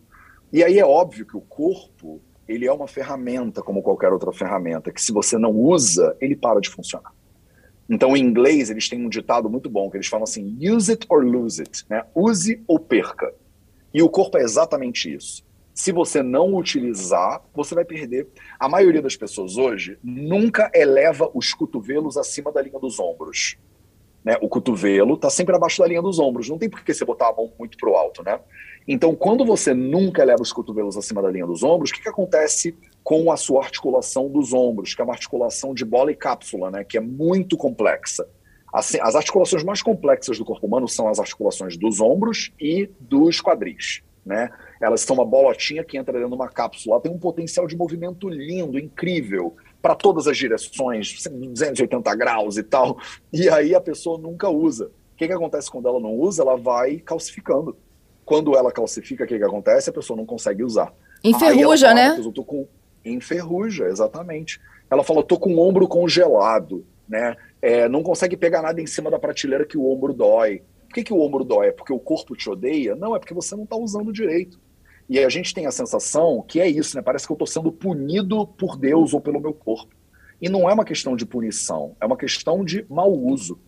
E 0.53 0.63
aí 0.63 0.77
é 0.77 0.85
óbvio 0.85 1.25
que 1.25 1.35
o 1.35 1.41
corpo, 1.41 2.21
ele 2.47 2.67
é 2.67 2.71
uma 2.71 2.87
ferramenta 2.87 3.61
como 3.61 3.81
qualquer 3.81 4.11
outra 4.11 4.31
ferramenta, 4.31 4.91
que 4.91 5.01
se 5.01 5.11
você 5.11 5.37
não 5.37 5.51
usa, 5.51 6.15
ele 6.21 6.35
para 6.35 6.59
de 6.59 6.69
funcionar. 6.69 7.11
Então, 7.93 8.15
em 8.15 8.21
inglês, 8.21 8.69
eles 8.69 8.87
têm 8.87 9.05
um 9.05 9.09
ditado 9.09 9.49
muito 9.49 9.69
bom, 9.69 9.89
que 9.89 9.97
eles 9.97 10.07
falam 10.07 10.23
assim, 10.23 10.57
use 10.61 10.89
it 10.89 11.05
or 11.09 11.25
lose 11.25 11.61
it, 11.61 11.83
né? 11.89 12.05
Use 12.15 12.63
ou 12.65 12.79
perca. 12.79 13.33
E 13.93 14.01
o 14.01 14.07
corpo 14.07 14.37
é 14.37 14.43
exatamente 14.43 15.13
isso. 15.13 15.43
Se 15.73 15.91
você 15.91 16.23
não 16.23 16.55
utilizar, 16.55 17.41
você 17.53 17.75
vai 17.75 17.83
perder. 17.83 18.29
A 18.57 18.69
maioria 18.69 19.01
das 19.01 19.17
pessoas 19.17 19.57
hoje 19.57 19.99
nunca 20.01 20.71
eleva 20.73 21.29
os 21.33 21.53
cotovelos 21.53 22.15
acima 22.15 22.49
da 22.49 22.61
linha 22.61 22.79
dos 22.79 22.97
ombros. 22.97 23.57
Né? 24.23 24.37
O 24.41 24.47
cotovelo 24.47 25.15
está 25.15 25.29
sempre 25.29 25.53
abaixo 25.53 25.81
da 25.81 25.87
linha 25.87 26.01
dos 26.01 26.17
ombros. 26.17 26.47
Não 26.47 26.57
tem 26.57 26.69
por 26.69 26.85
que 26.85 26.93
você 26.93 27.03
botar 27.03 27.27
a 27.27 27.35
mão 27.35 27.51
muito 27.59 27.77
para 27.77 27.89
o 27.89 27.95
alto, 27.95 28.23
né? 28.23 28.39
Então, 28.87 29.13
quando 29.13 29.43
você 29.43 29.73
nunca 29.73 30.21
eleva 30.21 30.41
os 30.41 30.53
cotovelos 30.53 30.95
acima 30.95 31.21
da 31.21 31.29
linha 31.29 31.45
dos 31.45 31.61
ombros, 31.61 31.89
o 31.89 31.93
que, 31.93 32.01
que 32.01 32.09
acontece 32.09 32.73
com 33.03 33.31
a 33.31 33.37
sua 33.37 33.63
articulação 33.63 34.29
dos 34.29 34.53
ombros, 34.53 34.93
que 34.93 35.01
é 35.01 35.03
uma 35.03 35.13
articulação 35.13 35.73
de 35.73 35.83
bola 35.83 36.11
e 36.11 36.15
cápsula, 36.15 36.69
né, 36.69 36.83
que 36.83 36.97
é 36.97 37.01
muito 37.01 37.57
complexa? 37.57 38.27
As, 38.71 38.95
as 38.95 39.15
articulações 39.15 39.63
mais 39.63 39.81
complexas 39.81 40.37
do 40.37 40.45
corpo 40.45 40.65
humano 40.65 40.87
são 40.87 41.07
as 41.07 41.19
articulações 41.19 41.75
dos 41.75 41.99
ombros 41.99 42.53
e 42.59 42.89
dos 42.99 43.41
quadris. 43.41 44.01
Né? 44.25 44.49
Elas 44.79 45.01
são 45.01 45.15
uma 45.15 45.25
bolotinha 45.25 45.83
que 45.83 45.97
entra 45.97 46.13
dentro 46.13 46.29
de 46.29 46.35
uma 46.35 46.47
cápsula. 46.47 46.95
Ela 46.95 47.03
tem 47.03 47.11
um 47.11 47.17
potencial 47.17 47.67
de 47.67 47.75
movimento 47.75 48.29
lindo, 48.29 48.79
incrível, 48.79 49.55
para 49.81 49.95
todas 49.95 50.27
as 50.27 50.37
direções, 50.37 51.21
280 51.29 52.15
graus 52.15 52.55
e 52.55 52.63
tal. 52.63 52.97
E 53.33 53.49
aí 53.49 53.75
a 53.75 53.81
pessoa 53.81 54.17
nunca 54.17 54.47
usa. 54.47 54.85
O 54.85 55.17
que, 55.17 55.27
que 55.27 55.33
acontece 55.33 55.69
quando 55.69 55.87
ela 55.87 55.99
não 55.99 56.13
usa? 56.13 56.43
Ela 56.43 56.55
vai 56.55 56.97
calcificando 56.97 57.75
quando 58.23 58.55
ela 58.55 58.71
calcifica, 58.71 59.23
o 59.23 59.27
que, 59.27 59.37
que 59.37 59.43
acontece? 59.43 59.89
A 59.89 59.93
pessoa 59.93 60.15
não 60.15 60.25
consegue 60.25 60.63
usar. 60.63 60.93
Enferruja, 61.23 61.93
né? 61.93 62.15
Eu 62.17 62.31
tô 62.31 62.43
com... 62.43 62.67
Enferruja, 63.03 63.85
exatamente. 63.85 64.59
Ela 64.89 65.03
falou, 65.03 65.23
tô 65.23 65.37
com 65.37 65.53
o 65.55 65.59
ombro 65.59 65.87
congelado, 65.87 66.85
né? 67.07 67.35
É, 67.61 67.87
não 67.87 68.03
consegue 68.03 68.35
pegar 68.35 68.61
nada 68.61 68.81
em 68.81 68.87
cima 68.87 69.09
da 69.09 69.19
prateleira 69.19 69.65
que 69.65 69.77
o 69.77 69.91
ombro 69.91 70.13
dói. 70.13 70.63
Por 70.87 70.95
que, 70.95 71.03
que 71.03 71.13
o 71.13 71.21
ombro 71.21 71.43
dói? 71.43 71.67
É 71.67 71.71
porque 71.71 71.93
o 71.93 71.99
corpo 71.99 72.35
te 72.35 72.49
odeia? 72.49 72.95
Não, 72.95 73.15
é 73.15 73.19
porque 73.19 73.33
você 73.33 73.55
não 73.55 73.63
está 73.63 73.75
usando 73.75 74.11
direito. 74.11 74.59
E 75.07 75.19
a 75.19 75.29
gente 75.29 75.53
tem 75.53 75.65
a 75.65 75.71
sensação 75.71 76.43
que 76.47 76.59
é 76.59 76.67
isso, 76.67 76.95
né? 76.95 77.01
Parece 77.01 77.25
que 77.25 77.31
eu 77.31 77.35
estou 77.35 77.47
sendo 77.47 77.71
punido 77.71 78.47
por 78.47 78.77
Deus 78.77 79.13
ou 79.13 79.21
pelo 79.21 79.39
meu 79.39 79.53
corpo. 79.53 79.95
E 80.41 80.49
não 80.49 80.69
é 80.69 80.73
uma 80.73 80.85
questão 80.85 81.15
de 81.15 81.25
punição, 81.25 81.95
é 82.01 82.05
uma 82.05 82.17
questão 82.17 82.65
de 82.65 82.85
mau 82.89 83.11
uso. 83.13 83.59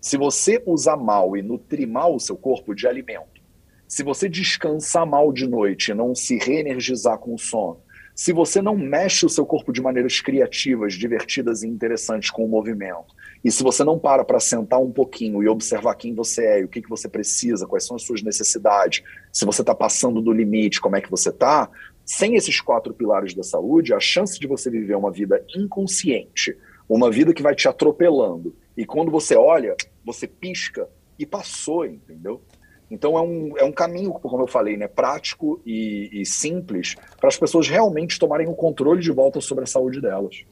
Se 0.00 0.16
você 0.16 0.62
usar 0.66 0.96
mal 0.96 1.36
e 1.36 1.42
nutrir 1.42 1.88
mal 1.88 2.14
o 2.14 2.20
seu 2.20 2.36
corpo 2.36 2.74
de 2.74 2.86
alimento, 2.86 3.40
se 3.88 4.02
você 4.02 4.28
descansar 4.28 5.06
mal 5.06 5.32
de 5.32 5.46
noite 5.46 5.90
e 5.90 5.94
não 5.94 6.14
se 6.14 6.36
reenergizar 6.36 7.18
com 7.18 7.34
o 7.34 7.38
sono, 7.38 7.80
se 8.20 8.34
você 8.34 8.60
não 8.60 8.76
mexe 8.76 9.24
o 9.24 9.30
seu 9.30 9.46
corpo 9.46 9.72
de 9.72 9.80
maneiras 9.80 10.20
criativas, 10.20 10.92
divertidas 10.92 11.62
e 11.62 11.66
interessantes 11.66 12.28
com 12.28 12.44
o 12.44 12.48
movimento, 12.48 13.14
e 13.42 13.50
se 13.50 13.62
você 13.62 13.82
não 13.82 13.98
para 13.98 14.22
para 14.26 14.38
sentar 14.38 14.78
um 14.78 14.92
pouquinho 14.92 15.42
e 15.42 15.48
observar 15.48 15.94
quem 15.94 16.14
você 16.14 16.44
é 16.44 16.62
o 16.62 16.68
que, 16.68 16.82
que 16.82 16.88
você 16.90 17.08
precisa, 17.08 17.66
quais 17.66 17.86
são 17.86 17.96
as 17.96 18.02
suas 18.02 18.22
necessidades, 18.22 19.02
se 19.32 19.46
você 19.46 19.62
está 19.62 19.74
passando 19.74 20.20
do 20.20 20.34
limite, 20.34 20.82
como 20.82 20.96
é 20.96 21.00
que 21.00 21.10
você 21.10 21.30
está, 21.30 21.70
sem 22.04 22.36
esses 22.36 22.60
quatro 22.60 22.92
pilares 22.92 23.32
da 23.32 23.42
saúde, 23.42 23.94
a 23.94 24.00
chance 24.00 24.38
de 24.38 24.46
você 24.46 24.68
viver 24.68 24.96
uma 24.96 25.10
vida 25.10 25.42
inconsciente, 25.56 26.54
uma 26.86 27.10
vida 27.10 27.32
que 27.32 27.42
vai 27.42 27.54
te 27.54 27.68
atropelando, 27.68 28.54
e 28.76 28.84
quando 28.84 29.10
você 29.10 29.34
olha, 29.34 29.74
você 30.04 30.26
pisca 30.26 30.86
e 31.18 31.24
passou, 31.24 31.86
entendeu? 31.86 32.42
Então 32.90 33.16
é 33.16 33.22
um, 33.22 33.52
é 33.56 33.64
um 33.64 33.72
caminho, 33.72 34.12
como 34.12 34.42
eu 34.42 34.48
falei, 34.48 34.76
né, 34.76 34.88
prático 34.88 35.60
e, 35.64 36.10
e 36.12 36.26
simples 36.26 36.96
para 37.18 37.28
as 37.28 37.36
pessoas 37.38 37.68
realmente 37.68 38.18
tomarem 38.18 38.48
o 38.48 38.54
controle 38.54 39.00
de 39.00 39.12
volta 39.12 39.40
sobre 39.40 39.64
a 39.64 39.66
saúde 39.66 40.00
delas. 40.00 40.44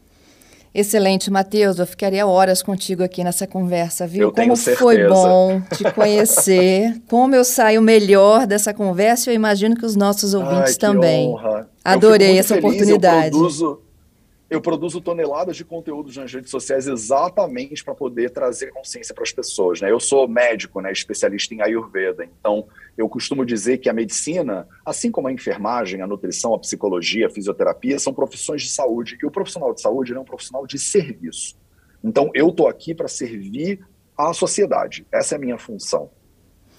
Excelente, 0.74 1.30
Matheus. 1.30 1.78
Eu 1.78 1.86
ficaria 1.86 2.26
horas 2.26 2.62
contigo 2.62 3.02
aqui 3.02 3.24
nessa 3.24 3.46
conversa, 3.46 4.06
viu? 4.06 4.24
Eu 4.24 4.32
como 4.32 4.56
foi 4.56 5.08
bom 5.08 5.60
te 5.74 5.90
conhecer. 5.92 7.00
como 7.08 7.34
eu 7.34 7.44
saio 7.44 7.80
melhor 7.80 8.46
dessa 8.46 8.74
conversa, 8.74 9.30
eu 9.30 9.34
imagino 9.34 9.74
que 9.74 9.84
os 9.84 9.96
nossos 9.96 10.34
ouvintes 10.34 10.74
Ai, 10.74 10.78
também. 10.78 11.28
Honra. 11.28 11.68
Adorei 11.84 12.38
essa 12.38 12.54
feliz, 12.54 12.64
oportunidade. 12.64 13.26
Eu 13.26 13.32
produzo, 13.32 13.80
eu 14.50 14.62
produzo 14.62 15.00
toneladas 15.00 15.56
de 15.56 15.64
conteúdos 15.64 16.16
nas 16.16 16.32
redes 16.32 16.50
sociais 16.50 16.86
exatamente 16.86 17.84
para 17.84 17.94
poder 17.94 18.30
trazer 18.30 18.72
consciência 18.72 19.14
para 19.14 19.22
as 19.22 19.32
pessoas. 19.32 19.80
Né? 19.80 19.90
Eu 19.90 20.00
sou 20.00 20.26
médico, 20.26 20.80
né, 20.80 20.90
especialista 20.90 21.54
em 21.54 21.60
Ayurveda, 21.60 22.24
então 22.24 22.66
eu 22.96 23.08
costumo 23.08 23.44
dizer 23.44 23.78
que 23.78 23.90
a 23.90 23.92
medicina, 23.92 24.66
assim 24.86 25.10
como 25.10 25.28
a 25.28 25.32
enfermagem, 25.32 26.00
a 26.00 26.06
nutrição, 26.06 26.54
a 26.54 26.58
psicologia, 26.58 27.26
a 27.26 27.30
fisioterapia, 27.30 27.98
são 27.98 28.14
profissões 28.14 28.62
de 28.62 28.70
saúde. 28.70 29.18
E 29.22 29.26
o 29.26 29.30
profissional 29.30 29.74
de 29.74 29.82
saúde 29.82 30.14
é 30.14 30.18
um 30.18 30.24
profissional 30.24 30.66
de 30.66 30.78
serviço. 30.78 31.56
Então 32.02 32.30
eu 32.34 32.48
estou 32.48 32.68
aqui 32.68 32.94
para 32.94 33.08
servir 33.08 33.80
à 34.16 34.32
sociedade. 34.32 35.06
Essa 35.12 35.34
é 35.34 35.36
a 35.36 35.40
minha 35.40 35.58
função. 35.58 36.10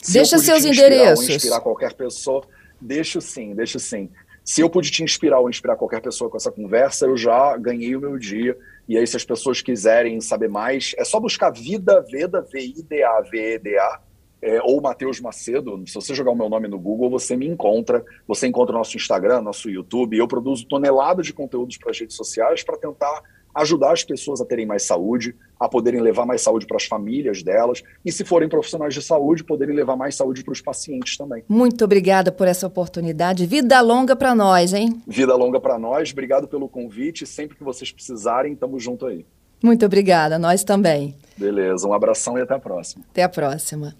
Se 0.02 0.14
Deixa 0.14 0.40
seus 0.40 0.66
endereços. 0.66 1.30
inspirar 1.30 1.62
qualquer 1.62 1.94
pessoa, 1.94 2.44
deixo 2.82 3.22
sim, 3.22 3.54
deixo 3.54 3.80
sim. 3.80 4.10
Se 4.50 4.62
eu 4.62 4.70
pude 4.70 4.90
te 4.90 5.04
inspirar 5.04 5.40
ou 5.40 5.48
inspirar 5.48 5.76
qualquer 5.76 6.02
pessoa 6.02 6.28
com 6.28 6.36
essa 6.36 6.52
conversa, 6.52 7.06
eu 7.06 7.16
já 7.16 7.56
ganhei 7.56 7.96
o 7.96 8.02
meu 8.02 8.18
dia. 8.18 8.58
E 8.88 8.98
aí, 8.98 9.06
se 9.06 9.16
as 9.16 9.24
pessoas 9.24 9.62
quiserem 9.62 10.20
saber 10.20 10.50
mais, 10.50 10.96
é 10.98 11.04
só 11.04 11.20
buscar 11.20 11.52
Vida 11.52 12.04
Veda, 12.10 12.42
V-I-D-A-V-E-D-A, 12.42 14.02
é, 14.42 14.60
ou 14.64 14.82
Matheus 14.82 15.22
Macedo. 15.22 15.84
Se 15.86 15.94
você 15.94 16.16
jogar 16.16 16.32
o 16.32 16.36
meu 16.36 16.50
nome 16.50 16.68
no 16.68 16.80
Google, 16.80 17.12
você 17.12 17.38
me 17.38 17.48
encontra. 17.48 18.04
Você 18.28 18.48
encontra 18.48 18.74
o 18.74 18.80
nosso 18.80 18.98
Instagram, 18.98 19.42
nosso 19.42 19.70
YouTube. 19.70 20.18
Eu 20.18 20.28
produzo 20.28 20.66
toneladas 20.68 21.28
de 21.28 21.34
conteúdos 21.34 21.78
para 21.78 21.92
as 21.92 22.00
redes 22.00 22.16
sociais 22.16 22.64
para 22.64 22.76
tentar 22.76 23.22
ajudar 23.54 23.94
as 23.94 24.04
pessoas 24.04 24.42
a 24.42 24.46
terem 24.46 24.66
mais 24.66 24.84
saúde, 24.84 25.36
a 25.60 25.68
poderem 25.68 26.02
levar 26.02 26.26
mais 26.26 26.42
saúde 26.42 26.66
para 26.66 26.78
as 26.78 26.86
famílias 26.86 27.44
delas 27.44 27.84
e, 28.06 28.12
se 28.12 28.24
forem 28.24 28.48
profissionais 28.48 28.94
de 28.94 29.02
saúde, 29.02 29.44
poderem 29.44 29.76
levar 29.76 29.96
mais 29.96 30.16
saúde 30.16 30.44
para 30.44 30.54
os 30.54 30.62
pacientes 30.62 31.18
também. 31.18 31.44
Muito 31.48 31.84
obrigada 31.84 32.32
por 32.32 32.48
essa 32.48 32.68
oportunidade. 32.68 33.46
Vida 33.46 33.80
longa 33.82 34.16
para 34.16 34.34
nós, 34.34 34.74
hein? 34.74 35.02
Vida 35.08 35.36
longa 35.36 35.60
para 35.60 35.78
nós. 35.78 36.12
Obrigado 36.12 36.48
pelo 36.48 36.70
convite. 36.70 37.26
Sempre 37.26 37.58
que 37.58 37.64
vocês 37.64 37.92
precisarem, 37.92 38.54
estamos 38.54 38.84
junto 38.84 39.06
aí. 39.06 39.26
Muito 39.62 39.86
obrigada. 39.86 40.40
Nós 40.40 40.64
também. 40.64 41.16
Beleza. 41.38 41.88
Um 41.88 41.94
abração 41.94 42.38
e 42.38 42.42
até 42.42 42.54
a 42.54 42.60
próxima. 42.60 43.04
Até 43.12 43.24
a 43.24 43.30
próxima. 43.30 43.96